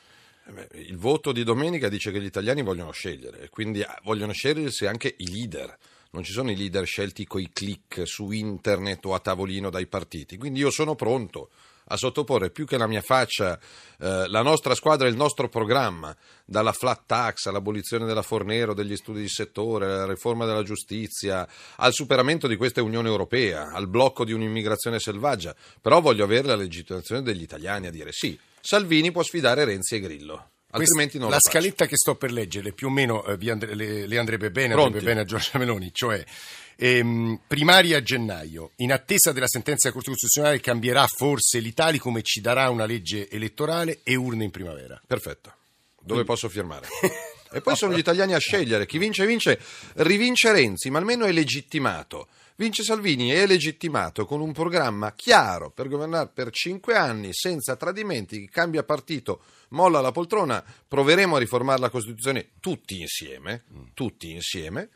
Eh 0.45 0.83
Il 0.87 0.97
voto 0.97 1.33
di 1.33 1.43
domenica 1.43 1.89
dice 1.89 2.11
che 2.11 2.21
gli 2.21 2.25
italiani 2.25 2.63
vogliono 2.63 2.91
scegliere, 2.91 3.49
quindi 3.49 3.81
ah, 3.81 3.99
vogliono 4.03 4.31
scegliersi 4.31 4.85
anche 4.85 5.15
i 5.17 5.29
leader. 5.29 5.77
Non 6.11 6.23
ci 6.23 6.31
sono 6.31 6.49
i 6.49 6.55
leader 6.55 6.85
scelti 6.85 7.25
coi 7.25 7.51
click 7.53 8.07
su 8.07 8.31
internet 8.31 9.05
o 9.05 9.13
a 9.13 9.19
tavolino 9.19 9.69
dai 9.69 9.85
partiti. 9.85 10.37
Quindi 10.37 10.59
io 10.59 10.71
sono 10.71 10.95
pronto 10.95 11.49
a 11.91 11.97
sottoporre 11.97 12.49
più 12.49 12.65
che 12.65 12.77
la 12.77 12.87
mia 12.87 13.01
faccia 13.01 13.59
eh, 13.99 14.27
la 14.27 14.41
nostra 14.41 14.75
squadra 14.75 15.07
e 15.07 15.09
il 15.09 15.15
nostro 15.15 15.49
programma, 15.49 16.15
dalla 16.45 16.71
flat 16.71 17.03
tax 17.05 17.45
all'abolizione 17.47 18.05
della 18.05 18.21
Fornero, 18.21 18.73
degli 18.73 18.95
studi 18.95 19.21
di 19.21 19.29
settore, 19.29 19.85
alla 19.85 20.07
riforma 20.07 20.45
della 20.45 20.63
giustizia, 20.63 21.47
al 21.77 21.93
superamento 21.93 22.47
di 22.47 22.55
questa 22.55 22.81
Unione 22.81 23.07
Europea, 23.07 23.71
al 23.71 23.87
blocco 23.87 24.23
di 24.23 24.33
un'immigrazione 24.33 24.99
selvaggia. 24.99 25.55
Però 25.81 26.01
voglio 26.01 26.23
avere 26.23 26.47
la 26.47 26.55
legittimazione 26.55 27.21
degli 27.21 27.41
italiani 27.41 27.87
a 27.87 27.91
dire 27.91 28.11
sì, 28.11 28.37
Salvini 28.61 29.11
può 29.11 29.23
sfidare 29.23 29.65
Renzi 29.65 29.95
e 29.95 29.99
Grillo. 29.99 30.49
Altrimenti 30.71 31.17
non 31.17 31.31
la 31.31 31.39
scaletta 31.39 31.87
che 31.87 31.95
sto 31.95 32.15
per 32.15 32.31
leggere 32.31 32.73
più 32.73 32.87
o 32.87 32.89
meno 32.91 33.25
eh, 33.25 33.49
andre- 33.49 33.73
le, 33.73 34.05
le 34.05 34.17
andrebbe 34.17 34.51
bene, 34.51 34.73
Pronti? 34.73 34.97
andrebbe 34.97 35.05
bene 35.05 35.21
a 35.21 35.25
Giorgia 35.25 35.57
Meloni, 35.57 35.89
cioè 35.91 36.23
ehm, 36.75 37.41
primaria 37.47 37.97
a 37.97 38.01
gennaio, 38.03 38.71
in 38.77 38.91
attesa 38.91 39.31
della 39.31 39.47
sentenza 39.47 39.91
Costituzionale 39.91 40.59
cambierà 40.59 41.07
forse 41.07 41.59
l'Italia 41.59 41.99
come 41.99 42.21
ci 42.21 42.39
darà 42.39 42.69
una 42.69 42.85
legge 42.85 43.29
elettorale 43.29 44.01
e 44.03 44.15
urne 44.15 44.43
in 44.43 44.51
primavera. 44.51 45.01
Perfetto. 45.05 45.53
Dove 46.01 46.23
posso 46.23 46.49
firmare? 46.49 46.87
E 47.51 47.61
poi 47.61 47.75
sono 47.75 47.95
gli 47.95 47.97
italiani 47.97 48.35
a 48.35 48.37
scegliere. 48.37 48.85
Chi 48.85 48.99
vince, 48.99 49.25
vince. 49.25 49.59
Rivince 49.95 50.51
Renzi, 50.51 50.91
ma 50.91 50.99
almeno 50.99 51.25
è 51.25 51.31
legittimato. 51.31 52.27
Vince 52.59 52.83
Salvini, 52.83 53.29
è 53.29 53.47
legittimato 53.47 54.25
con 54.25 54.41
un 54.41 54.51
programma 54.51 55.13
chiaro 55.13 55.69
per 55.69 55.87
governare 55.87 56.27
per 56.27 56.51
cinque 56.51 56.93
anni 56.93 57.29
senza 57.31 57.77
tradimenti. 57.77 58.49
Cambia 58.49 58.83
partito 58.83 59.43
molla 59.69 60.01
la 60.01 60.11
poltrona. 60.11 60.61
Proveremo 60.85 61.37
a 61.37 61.39
riformare 61.39 61.79
la 61.79 61.89
Costituzione 61.89 62.49
tutti 62.59 62.99
insieme. 62.99 63.63
Tutti 63.93 64.31
insieme. 64.31 64.89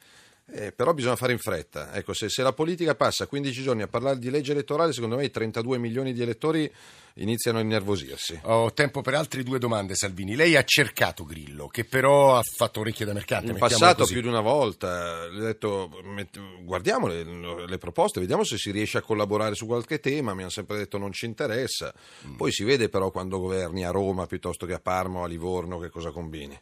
Eh, 0.51 0.71
però 0.71 0.93
bisogna 0.93 1.15
fare 1.15 1.31
in 1.31 1.39
fretta. 1.39 1.93
Ecco, 1.93 2.13
se, 2.13 2.29
se 2.29 2.43
la 2.43 2.53
politica 2.53 2.95
passa 2.95 3.27
15 3.27 3.61
giorni 3.63 3.81
a 3.81 3.87
parlare 3.87 4.19
di 4.19 4.29
legge 4.29 4.51
elettorale, 4.51 4.91
secondo 4.93 5.15
me 5.15 5.25
i 5.25 5.31
32 5.31 5.77
milioni 5.77 6.13
di 6.13 6.21
elettori 6.21 6.71
iniziano 7.17 7.59
a 7.59 7.61
innervosirsi. 7.61 8.39
Ho 8.43 8.73
tempo 8.73 9.01
per 9.01 9.13
altre 9.13 9.43
due 9.43 9.57
domande, 9.59 9.95
Salvini. 9.95 10.35
Lei 10.35 10.55
ha 10.55 10.63
cercato 10.63 11.23
Grillo, 11.25 11.67
che 11.67 11.85
però 11.85 12.35
ha 12.37 12.41
fatto 12.43 12.81
orecchie 12.81 13.05
da 13.05 13.13
mercante. 13.13 13.51
In 13.51 13.57
passato 13.57 14.01
così. 14.01 14.13
più 14.13 14.21
di 14.21 14.27
una 14.27 14.41
volta 14.41 15.27
le 15.27 15.39
ho 15.39 15.45
detto 15.45 15.89
guardiamo 16.63 17.07
le, 17.07 17.23
le 17.67 17.77
proposte, 17.77 18.19
vediamo 18.19 18.43
se 18.43 18.57
si 18.57 18.71
riesce 18.71 18.97
a 18.97 19.01
collaborare 19.01 19.55
su 19.55 19.65
qualche 19.65 19.99
tema, 19.99 20.33
mi 20.33 20.41
hanno 20.41 20.49
sempre 20.49 20.77
detto 20.77 20.97
non 20.97 21.11
ci 21.13 21.25
interessa, 21.25 21.93
Mm. 22.27 22.35
poi 22.35 22.51
si 22.51 22.63
vede 22.63 22.89
però 22.89 23.11
quando 23.11 23.39
governi 23.39 23.85
a 23.85 23.91
Roma 23.91 24.25
piuttosto 24.25 24.65
che 24.65 24.73
a 24.73 24.79
Parma 24.79 25.19
o 25.19 25.23
a 25.23 25.27
Livorno 25.27 25.77
che 25.79 25.89
cosa 25.89 26.11
combini. 26.11 26.59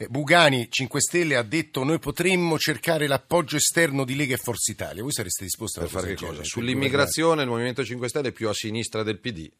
Eh, 0.00 0.06
Bugani, 0.06 0.68
5 0.70 1.00
Stelle, 1.00 1.34
ha 1.34 1.42
detto 1.42 1.82
noi 1.82 1.98
potremmo 1.98 2.56
cercare 2.56 3.08
l'appoggio 3.08 3.56
esterno 3.56 4.04
di 4.04 4.14
Lega 4.14 4.34
e 4.34 4.38
Forza 4.38 4.70
Italia. 4.70 5.02
Voi 5.02 5.10
sareste 5.10 5.42
disposti 5.42 5.80
a 5.80 5.86
fare 5.88 6.14
che 6.14 6.24
cosa? 6.24 6.44
Sull'immigrazione 6.44 7.42
il 7.42 7.48
Movimento 7.48 7.84
5 7.84 8.08
Stelle 8.08 8.28
è 8.28 8.32
più 8.32 8.48
a 8.48 8.54
sinistra 8.54 9.02
del 9.02 9.18
PD. 9.18 9.50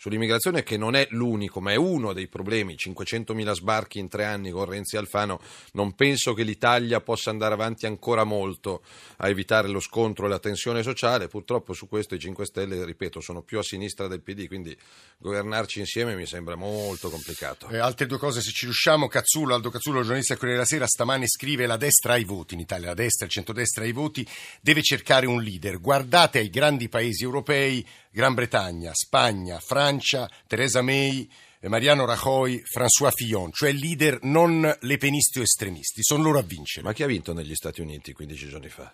Sull'immigrazione 0.00 0.62
che 0.62 0.78
non 0.78 0.96
è 0.96 1.06
l'unico, 1.10 1.60
ma 1.60 1.72
è 1.72 1.76
uno 1.76 2.14
dei 2.14 2.26
problemi, 2.26 2.74
500.000 2.74 3.52
sbarchi 3.52 3.98
in 3.98 4.08
tre 4.08 4.24
anni 4.24 4.48
con 4.48 4.64
Renzi 4.64 4.96
Alfano, 4.96 5.38
non 5.72 5.92
penso 5.94 6.32
che 6.32 6.42
l'Italia 6.42 7.02
possa 7.02 7.28
andare 7.28 7.52
avanti 7.52 7.84
ancora 7.84 8.24
molto 8.24 8.82
a 9.18 9.28
evitare 9.28 9.68
lo 9.68 9.78
scontro 9.78 10.24
e 10.24 10.30
la 10.30 10.38
tensione 10.38 10.82
sociale, 10.82 11.28
purtroppo 11.28 11.74
su 11.74 11.86
questo 11.86 12.14
i 12.14 12.18
5 12.18 12.46
Stelle, 12.46 12.82
ripeto, 12.86 13.20
sono 13.20 13.42
più 13.42 13.58
a 13.58 13.62
sinistra 13.62 14.08
del 14.08 14.22
PD, 14.22 14.46
quindi 14.46 14.74
governarci 15.18 15.80
insieme 15.80 16.14
mi 16.14 16.24
sembra 16.24 16.54
molto 16.54 17.10
complicato. 17.10 17.68
Eh, 17.68 17.76
altre 17.76 18.06
due 18.06 18.16
cose, 18.16 18.40
se 18.40 18.52
ci 18.52 18.64
riusciamo, 18.64 19.06
Cazzullo, 19.06 19.54
Aldo 19.54 19.68
Cazzullo, 19.68 20.00
giornalista 20.00 20.32
Corriere 20.36 20.60
della 20.60 20.66
Sera, 20.66 20.86
stamane 20.86 21.26
scrive 21.28 21.66
la 21.66 21.76
destra 21.76 22.14
ha 22.14 22.16
i 22.16 22.24
voti 22.24 22.54
in 22.54 22.60
Italia, 22.60 22.86
la 22.86 22.94
destra, 22.94 23.26
il 23.26 23.32
centrodestra 23.32 23.84
ha 23.84 23.86
i 23.86 23.92
voti, 23.92 24.26
deve 24.62 24.80
cercare 24.80 25.26
un 25.26 25.42
leader. 25.42 25.78
Guardate 25.78 26.38
ai 26.38 26.48
grandi 26.48 26.88
paesi 26.88 27.22
europei, 27.22 27.86
Gran 28.12 28.34
Bretagna, 28.34 28.90
Spagna, 28.92 29.60
Francia, 29.60 30.28
Theresa 30.48 30.82
May, 30.82 31.30
Mariano 31.68 32.04
Rajoy, 32.06 32.60
François 32.64 33.12
Fillon, 33.14 33.52
cioè 33.52 33.70
leader 33.70 34.18
non 34.22 34.76
lepenisti 34.80 35.38
o 35.38 35.42
estremisti, 35.42 36.02
sono 36.02 36.24
loro 36.24 36.38
a 36.38 36.42
vincere. 36.42 36.84
Ma 36.84 36.92
chi 36.92 37.04
ha 37.04 37.06
vinto 37.06 37.32
negli 37.32 37.54
Stati 37.54 37.80
Uniti 37.80 38.12
15 38.12 38.48
giorni 38.48 38.68
fa? 38.68 38.92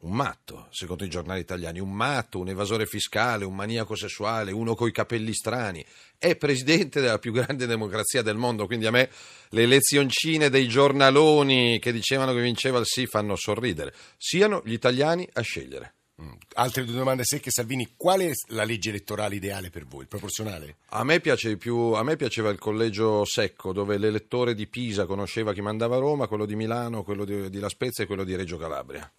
Un 0.00 0.12
matto, 0.12 0.68
secondo 0.70 1.04
i 1.04 1.10
giornali 1.10 1.40
italiani, 1.40 1.80
un 1.80 1.90
matto, 1.90 2.38
un 2.38 2.48
evasore 2.48 2.86
fiscale, 2.86 3.44
un 3.44 3.56
maniaco 3.56 3.96
sessuale, 3.96 4.52
uno 4.52 4.76
coi 4.76 4.92
capelli 4.92 5.34
strani. 5.34 5.84
È 6.16 6.36
presidente 6.36 7.00
della 7.00 7.18
più 7.18 7.32
grande 7.32 7.66
democrazia 7.66 8.22
del 8.22 8.36
mondo, 8.36 8.66
quindi 8.66 8.86
a 8.86 8.92
me 8.92 9.10
le 9.48 9.66
lezioncine 9.66 10.50
dei 10.50 10.68
giornaloni 10.68 11.80
che 11.80 11.90
dicevano 11.90 12.32
che 12.32 12.42
vinceva 12.42 12.78
il 12.78 12.86
sì 12.86 13.06
fanno 13.06 13.34
sorridere. 13.34 13.92
Siano 14.16 14.62
gli 14.64 14.72
italiani 14.72 15.28
a 15.32 15.40
scegliere. 15.40 15.94
Mm. 16.20 16.32
Altre 16.54 16.84
due 16.84 16.96
domande 16.96 17.22
secche, 17.24 17.50
Salvini, 17.50 17.92
qual 17.96 18.20
è 18.20 18.32
la 18.48 18.64
legge 18.64 18.88
elettorale 18.88 19.36
ideale 19.36 19.70
per 19.70 19.86
voi? 19.86 20.02
Il 20.02 20.08
proporzionale? 20.08 20.78
A 20.88 21.04
me, 21.04 21.20
più, 21.20 21.76
a 21.76 22.02
me 22.02 22.16
piaceva 22.16 22.50
il 22.50 22.58
collegio 22.58 23.24
secco, 23.24 23.72
dove 23.72 23.98
l'elettore 23.98 24.54
di 24.54 24.66
Pisa 24.66 25.06
conosceva 25.06 25.52
chi 25.52 25.60
mandava 25.60 25.96
a 25.96 26.00
Roma, 26.00 26.26
quello 26.26 26.44
di 26.44 26.56
Milano, 26.56 27.04
quello 27.04 27.24
di, 27.24 27.48
di 27.50 27.60
La 27.60 27.68
Spezia 27.68 28.02
e 28.02 28.06
quello 28.08 28.24
di 28.24 28.34
Reggio 28.34 28.56
Calabria. 28.56 29.10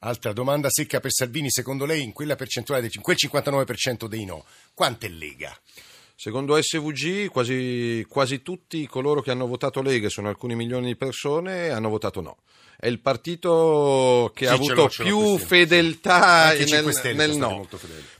Altra 0.00 0.32
domanda 0.32 0.68
secca 0.70 1.00
per 1.00 1.12
Salvini, 1.12 1.50
secondo 1.50 1.84
lei 1.84 2.02
in 2.02 2.12
quella 2.12 2.36
percentuale, 2.36 2.82
del- 2.82 2.92
in 2.94 3.02
quel 3.02 3.16
59% 3.16 4.06
dei 4.06 4.24
no, 4.24 4.44
quanto 4.74 5.06
è 5.06 5.08
Lega? 5.08 5.56
Secondo 6.20 6.60
SVG 6.60 7.28
quasi, 7.28 8.04
quasi 8.08 8.42
tutti 8.42 8.84
coloro 8.88 9.22
che 9.22 9.30
hanno 9.30 9.46
votato 9.46 9.80
Lega, 9.80 10.08
e 10.08 10.10
sono 10.10 10.26
alcuni 10.26 10.56
milioni 10.56 10.86
di 10.86 10.96
persone, 10.96 11.70
hanno 11.70 11.88
votato 11.88 12.20
no. 12.20 12.38
È 12.76 12.88
il 12.88 12.98
partito 12.98 14.32
che 14.34 14.46
Sì, 14.46 14.52
ha 14.52 14.56
ce 14.56 14.62
avuto 14.62 14.74
l'ho, 14.74 14.88
ce 14.88 15.02
l'ho, 15.04 15.08
più 15.08 15.38
fedeltà 15.38 16.54
i 16.54 16.58
nel, 16.58 16.68
5 16.68 16.92
Stelle 16.92 17.26
nel 17.26 17.36
no. 17.36 17.68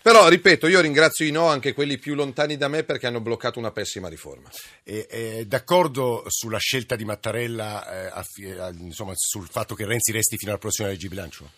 Però, 0.00 0.28
ripeto, 0.28 0.68
io 0.68 0.80
ringrazio 0.80 1.26
i 1.26 1.32
no, 1.32 1.48
anche 1.48 1.72
quelli 1.72 1.98
più 1.98 2.14
lontani 2.14 2.56
da 2.56 2.68
me, 2.68 2.84
perché 2.84 3.08
hanno 3.08 3.20
bloccato 3.20 3.58
una 3.58 3.72
pessima 3.72 4.06
riforma. 4.06 4.48
È, 4.84 5.06
è 5.08 5.44
d'accordo 5.46 6.22
sulla 6.28 6.58
scelta 6.58 6.94
di 6.94 7.04
Mattarella, 7.04 8.04
eh, 8.04 8.10
a 8.12 8.22
fi- 8.22 8.50
a- 8.50 8.70
insomma, 8.78 9.12
sul 9.16 9.48
fatto 9.50 9.74
che 9.74 9.84
Renzi 9.84 10.12
resti 10.12 10.36
fino 10.36 10.52
alla 10.52 10.60
prossima 10.60 10.86
legge 10.86 11.02
di 11.02 11.08
bilancio? 11.08 11.50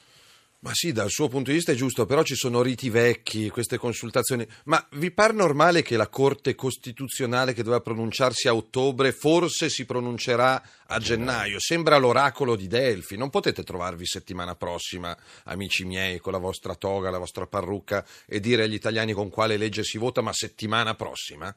Ma 0.62 0.72
sì, 0.74 0.92
dal 0.92 1.08
suo 1.08 1.28
punto 1.28 1.48
di 1.48 1.56
vista 1.56 1.72
è 1.72 1.74
giusto, 1.74 2.04
però 2.04 2.22
ci 2.22 2.34
sono 2.34 2.60
riti 2.60 2.90
vecchi, 2.90 3.48
queste 3.48 3.78
consultazioni. 3.78 4.46
Ma 4.64 4.86
vi 4.92 5.10
pare 5.10 5.32
normale 5.32 5.80
che 5.80 5.96
la 5.96 6.08
Corte 6.08 6.54
Costituzionale 6.54 7.54
che 7.54 7.62
doveva 7.62 7.80
pronunciarsi 7.80 8.46
a 8.46 8.54
ottobre 8.54 9.12
forse 9.12 9.70
si 9.70 9.86
pronuncerà 9.86 10.62
a 10.86 10.98
gennaio? 10.98 11.58
Sembra 11.58 11.96
l'oracolo 11.96 12.56
di 12.56 12.66
Delfi. 12.66 13.16
Non 13.16 13.30
potete 13.30 13.64
trovarvi 13.64 14.04
settimana 14.04 14.54
prossima, 14.54 15.16
amici 15.44 15.86
miei, 15.86 16.18
con 16.18 16.32
la 16.32 16.38
vostra 16.38 16.74
toga, 16.74 17.08
la 17.08 17.16
vostra 17.16 17.46
parrucca 17.46 18.04
e 18.26 18.38
dire 18.38 18.64
agli 18.64 18.74
italiani 18.74 19.14
con 19.14 19.30
quale 19.30 19.56
legge 19.56 19.82
si 19.82 19.96
vota, 19.96 20.20
ma 20.20 20.34
settimana 20.34 20.94
prossima? 20.94 21.56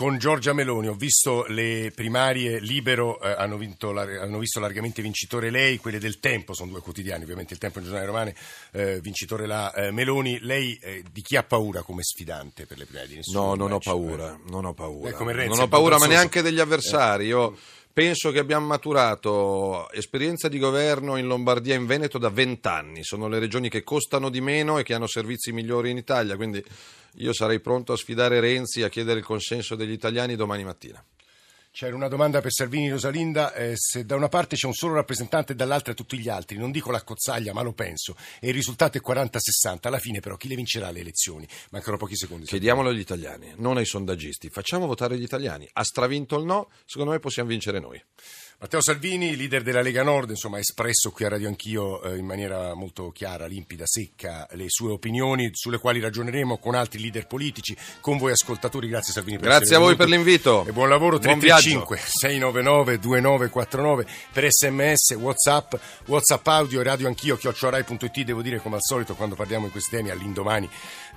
Con 0.00 0.16
Giorgia 0.16 0.54
Meloni. 0.54 0.88
Ho 0.88 0.94
visto 0.94 1.44
le 1.48 1.92
primarie 1.94 2.58
libero, 2.58 3.20
eh, 3.20 3.34
hanno, 3.36 3.58
vinto, 3.58 3.90
hanno, 3.90 4.38
visto 4.38 4.58
largamente 4.58 5.02
vincitore 5.02 5.50
lei, 5.50 5.76
quelle 5.76 5.98
del 5.98 6.18
Tempo, 6.20 6.54
sono 6.54 6.70
due 6.70 6.80
quotidiani, 6.80 7.24
ovviamente 7.24 7.52
il 7.52 7.60
Tempo 7.60 7.76
e 7.76 7.80
il 7.82 7.86
giornale 7.86 8.06
romane, 8.06 8.34
eh, 8.72 8.98
vincitore 9.02 9.44
la 9.46 9.70
eh, 9.74 9.90
Meloni. 9.90 10.38
Lei 10.40 10.78
eh, 10.80 11.04
di 11.12 11.20
chi 11.20 11.36
ha 11.36 11.42
paura 11.42 11.82
come 11.82 12.02
sfidante 12.02 12.64
per 12.64 12.78
le 12.78 12.86
primarie? 12.86 13.08
Di 13.10 13.16
nessuno 13.16 13.48
no, 13.48 13.54
non 13.56 13.72
ho 13.72 13.78
paura, 13.78 14.40
non 14.46 14.64
ho 14.64 14.72
paura. 14.72 15.14
Renzi, 15.14 15.48
non 15.50 15.60
ho 15.60 15.68
paura, 15.68 15.98
ma 15.98 16.06
neanche 16.06 16.40
degli 16.40 16.60
avversari. 16.60 17.26
Io 17.26 17.58
Penso 17.92 18.30
che 18.30 18.38
abbiamo 18.38 18.66
maturato 18.66 19.90
esperienza 19.90 20.48
di 20.48 20.58
governo 20.58 21.16
in 21.16 21.26
Lombardia 21.26 21.74
e 21.74 21.78
in 21.78 21.86
Veneto 21.86 22.18
da 22.18 22.30
vent'anni. 22.30 23.02
Sono 23.02 23.26
le 23.26 23.40
regioni 23.40 23.68
che 23.68 23.82
costano 23.82 24.30
di 24.30 24.40
meno 24.40 24.78
e 24.78 24.84
che 24.84 24.94
hanno 24.94 25.08
servizi 25.08 25.50
migliori 25.50 25.90
in 25.90 25.96
Italia, 25.96 26.36
quindi 26.36 26.64
io 27.14 27.32
sarei 27.32 27.58
pronto 27.58 27.92
a 27.92 27.96
sfidare 27.96 28.38
Renzi 28.38 28.84
a 28.84 28.88
chiedere 28.88 29.18
il 29.18 29.24
consenso 29.24 29.74
degli 29.74 29.90
italiani 29.90 30.36
domani 30.36 30.62
mattina. 30.62 31.04
C'era 31.72 31.94
una 31.94 32.08
domanda 32.08 32.40
per 32.40 32.50
Salvini 32.50 32.90
Rosalinda, 32.90 33.54
eh, 33.54 33.74
se 33.76 34.04
da 34.04 34.16
una 34.16 34.28
parte 34.28 34.56
c'è 34.56 34.66
un 34.66 34.72
solo 34.74 34.94
rappresentante 34.94 35.52
e 35.52 35.54
dall'altra 35.54 35.94
tutti 35.94 36.18
gli 36.18 36.28
altri, 36.28 36.58
non 36.58 36.72
dico 36.72 36.90
la 36.90 37.04
cozzaglia 37.04 37.52
ma 37.52 37.62
lo 37.62 37.72
penso, 37.72 38.16
e 38.40 38.48
il 38.48 38.54
risultato 38.54 38.98
è 38.98 39.00
40-60, 39.00 39.86
alla 39.86 40.00
fine 40.00 40.18
però 40.18 40.36
chi 40.36 40.48
le 40.48 40.56
vincerà 40.56 40.90
le 40.90 40.98
elezioni? 40.98 41.46
Mancano 41.70 41.96
pochi 41.96 42.16
secondi. 42.16 42.46
Chiediamolo 42.46 42.88
agli 42.88 42.98
italiani, 42.98 43.54
non 43.58 43.76
ai 43.76 43.84
sondaggisti, 43.86 44.50
facciamo 44.50 44.86
votare 44.86 45.16
gli 45.16 45.22
italiani, 45.22 45.68
ha 45.72 45.84
stravinto 45.84 46.36
il 46.36 46.44
no, 46.44 46.70
secondo 46.84 47.12
me 47.12 47.20
possiamo 47.20 47.48
vincere 47.48 47.78
noi. 47.78 48.02
Matteo 48.62 48.82
Salvini, 48.82 49.36
leader 49.36 49.62
della 49.62 49.80
Lega 49.80 50.02
Nord, 50.02 50.28
insomma, 50.28 50.58
ha 50.58 50.60
espresso 50.60 51.10
qui 51.12 51.24
a 51.24 51.30
Radio 51.30 51.48
Anch'io 51.48 52.02
eh, 52.02 52.18
in 52.18 52.26
maniera 52.26 52.74
molto 52.74 53.10
chiara, 53.10 53.46
limpida, 53.46 53.84
secca 53.86 54.46
le 54.50 54.66
sue 54.68 54.92
opinioni 54.92 55.48
sulle 55.54 55.78
quali 55.78 55.98
ragioneremo 55.98 56.58
con 56.58 56.74
altri 56.74 57.00
leader 57.00 57.26
politici, 57.26 57.74
con 58.02 58.18
voi 58.18 58.32
ascoltatori. 58.32 58.86
Grazie 58.86 59.14
Salvini 59.14 59.38
per 59.38 59.48
Grazie 59.48 59.76
a 59.76 59.78
voi 59.78 59.96
per 59.96 60.08
l'invito. 60.08 60.66
E 60.66 60.72
buon 60.72 60.90
lavoro 60.90 61.18
335 61.18 61.96
699 61.96 62.98
2949 62.98 64.06
per 64.30 64.52
sms, 64.52 65.14
whatsapp, 65.14 65.74
whatsapp 66.04 66.46
audio, 66.48 66.82
radio 66.82 67.06
anch'io, 67.06 67.38
chiocciorai.it. 67.38 68.20
Devo 68.24 68.42
dire 68.42 68.60
come 68.60 68.74
al 68.74 68.82
solito 68.82 69.14
quando 69.14 69.36
parliamo 69.36 69.64
di 69.64 69.72
questi 69.72 69.96
temi 69.96 70.10
all'indomani 70.10 70.68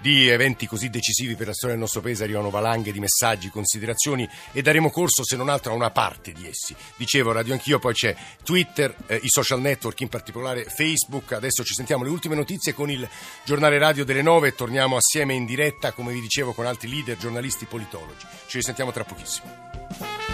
di 0.03 0.27
eventi 0.27 0.67
così 0.67 0.89
decisivi 0.89 1.37
per 1.37 1.47
la 1.47 1.53
storia 1.53 1.75
del 1.75 1.85
nostro 1.85 2.01
paese 2.01 2.25
arrivano 2.25 2.49
valanghe 2.49 2.91
di 2.91 2.99
messaggi, 2.99 3.47
considerazioni 3.47 4.27
e 4.51 4.61
daremo 4.61 4.91
corso 4.91 5.23
se 5.23 5.37
non 5.37 5.47
altro 5.47 5.71
a 5.71 5.75
una 5.75 5.91
parte 5.91 6.33
di 6.33 6.45
essi. 6.45 6.75
Dicevo 6.97 7.31
Radio 7.31 7.53
Anch'io, 7.53 7.79
poi 7.79 7.93
c'è 7.93 8.13
Twitter, 8.43 8.93
eh, 9.07 9.15
i 9.23 9.29
social 9.29 9.61
network, 9.61 10.01
in 10.01 10.09
particolare 10.09 10.65
Facebook. 10.65 11.31
Adesso 11.31 11.63
ci 11.63 11.73
sentiamo 11.73 12.03
le 12.03 12.09
ultime 12.09 12.35
notizie 12.35 12.73
con 12.73 12.91
il 12.91 13.07
giornale 13.45 13.77
radio 13.77 14.03
delle 14.03 14.21
9 14.21 14.49
e 14.49 14.55
torniamo 14.55 14.97
assieme 14.97 15.35
in 15.35 15.45
diretta, 15.45 15.93
come 15.93 16.11
vi 16.11 16.19
dicevo, 16.19 16.51
con 16.51 16.65
altri 16.65 16.89
leader, 16.89 17.15
giornalisti, 17.15 17.63
politologi. 17.63 18.25
Ci 18.47 18.57
risentiamo 18.57 18.91
tra 18.91 19.05
pochissimo. 19.05 20.32